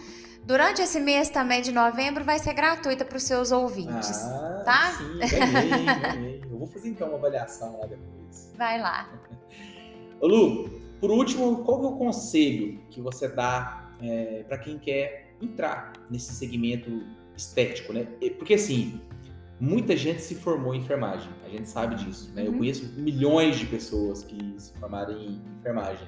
[0.45, 4.25] durante esse mês também de novembro vai ser gratuita para os seus ouvintes.
[4.25, 4.93] Ah, tá?
[4.97, 6.43] sim, ganhei, ganhei.
[6.51, 8.53] Eu vou fazer então uma avaliação lá depois.
[8.57, 9.11] Vai lá.
[10.21, 13.91] Ô Lu, por último, qual é o conselho que você dá
[14.49, 17.03] para quem quer entrar nesse segmento
[17.37, 18.07] estético, né?
[18.39, 19.01] Porque assim,
[19.59, 22.47] muita gente se formou em enfermagem, a gente sabe disso, né?
[22.47, 22.59] Eu Uhum.
[22.59, 26.07] conheço milhões de pessoas que se formaram em enfermagem.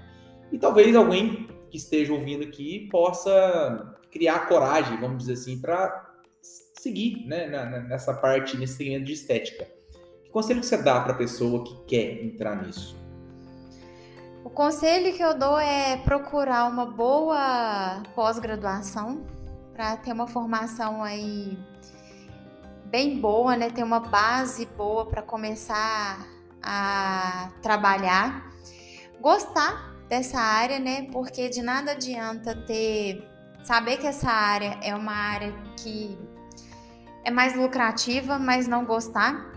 [0.53, 6.07] E talvez alguém que esteja ouvindo aqui possa criar coragem, vamos dizer assim, para
[6.41, 7.47] seguir né,
[7.89, 9.67] nessa parte, nesse segmento de estética.
[10.25, 12.97] Que conselho que você dá para a pessoa que quer entrar nisso?
[14.45, 19.27] O conselho que eu dou é procurar uma boa pós-graduação
[19.75, 21.59] para ter uma formação aí
[22.91, 23.71] bem boa, né?
[23.71, 26.27] Ter uma base boa para começar
[26.63, 28.51] a trabalhar.
[29.21, 31.09] Gostar dessa área, né?
[31.13, 33.27] Porque de nada adianta ter
[33.63, 36.19] saber que essa área é uma área que
[37.25, 39.53] é mais lucrativa, mas não gostar.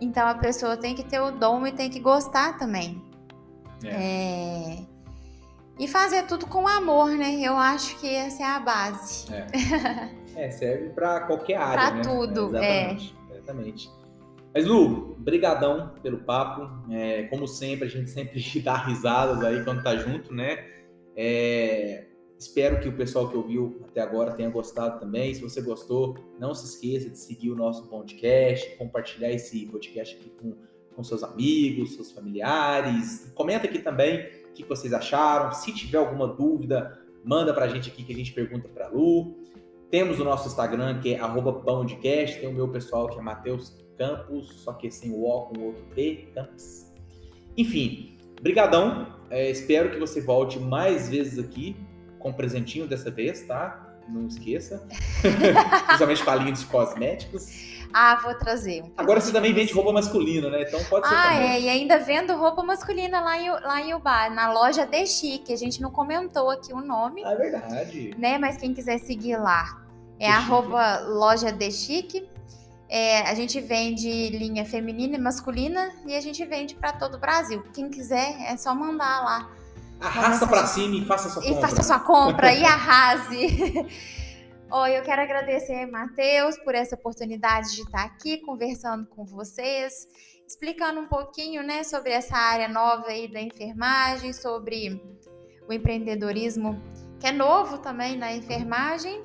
[0.00, 3.02] Então a pessoa tem que ter o dom e tem que gostar também.
[3.84, 4.78] É,
[5.78, 7.40] E fazer tudo com amor, né?
[7.40, 9.26] Eu acho que essa é a base.
[9.32, 9.46] É,
[10.50, 12.02] serve para qualquer área, Pra né?
[12.02, 13.90] tudo, exatamente, exatamente.
[14.54, 16.68] Mas, Lu, brigadão pelo papo.
[16.92, 20.64] É, como sempre, a gente sempre dá risadas aí quando tá junto, né?
[21.16, 22.06] É,
[22.38, 25.34] espero que o pessoal que ouviu até agora tenha gostado também.
[25.34, 30.30] Se você gostou, não se esqueça de seguir o nosso podcast, compartilhar esse podcast aqui
[30.40, 30.54] com,
[30.94, 33.30] com seus amigos, seus familiares.
[33.34, 35.52] Comenta aqui também o que vocês acharam.
[35.52, 39.36] Se tiver alguma dúvida, manda pra gente aqui que a gente pergunta pra Lu.
[39.90, 42.40] Temos o nosso Instagram, que é @pãodecast.
[42.40, 45.64] Tem o meu pessoal, que é Matheus Campos, só que sem o O com o
[45.66, 46.92] outro P, Campos.
[47.56, 49.18] Enfim, brigadão.
[49.30, 51.76] É, espero que você volte mais vezes aqui,
[52.18, 53.98] com presentinho dessa vez, tá?
[54.08, 54.86] Não esqueça.
[55.86, 57.77] Principalmente palinhos de cosméticos.
[57.92, 58.82] Ah, vou trazer.
[58.82, 60.62] Um Agora você também vende roupa masculina, né?
[60.62, 61.50] Então pode ser ah, também.
[61.50, 65.50] é, e ainda vendo roupa masculina lá em, lá em Ubá, na loja The Chic.
[65.50, 67.24] A gente não comentou aqui o nome.
[67.24, 68.14] Ah, é verdade.
[68.18, 68.38] Né?
[68.38, 69.80] Mas quem quiser seguir lá
[70.20, 72.28] é The arroba loja The Chic.
[72.90, 77.18] É, a gente vende linha feminina e masculina e a gente vende para todo o
[77.18, 77.62] Brasil.
[77.74, 79.48] Quem quiser é só mandar lá.
[80.00, 81.68] Arrasta pra cima e faça sua E compra.
[81.68, 83.86] faça sua compra e arrase.
[84.70, 90.06] Oi, eu quero agradecer, Matheus, por essa oportunidade de estar aqui conversando com vocês,
[90.46, 95.00] explicando um pouquinho, né, sobre essa área nova aí da enfermagem, sobre
[95.66, 96.78] o empreendedorismo,
[97.18, 99.24] que é novo também na enfermagem,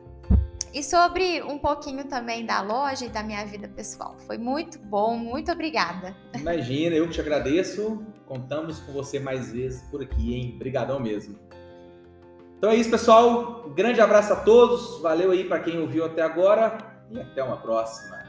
[0.73, 4.15] e sobre um pouquinho também da loja e da minha vida pessoal.
[4.25, 6.15] Foi muito bom, muito obrigada.
[6.33, 8.01] Imagina, eu que te agradeço.
[8.25, 10.53] Contamos com você mais vezes por aqui, hein?
[10.55, 11.37] Obrigadão mesmo.
[12.64, 13.70] Então é isso, pessoal.
[13.76, 15.01] Grande abraço a todos.
[15.01, 16.78] Valeu aí para quem ouviu até agora
[17.11, 18.22] e até uma próxima.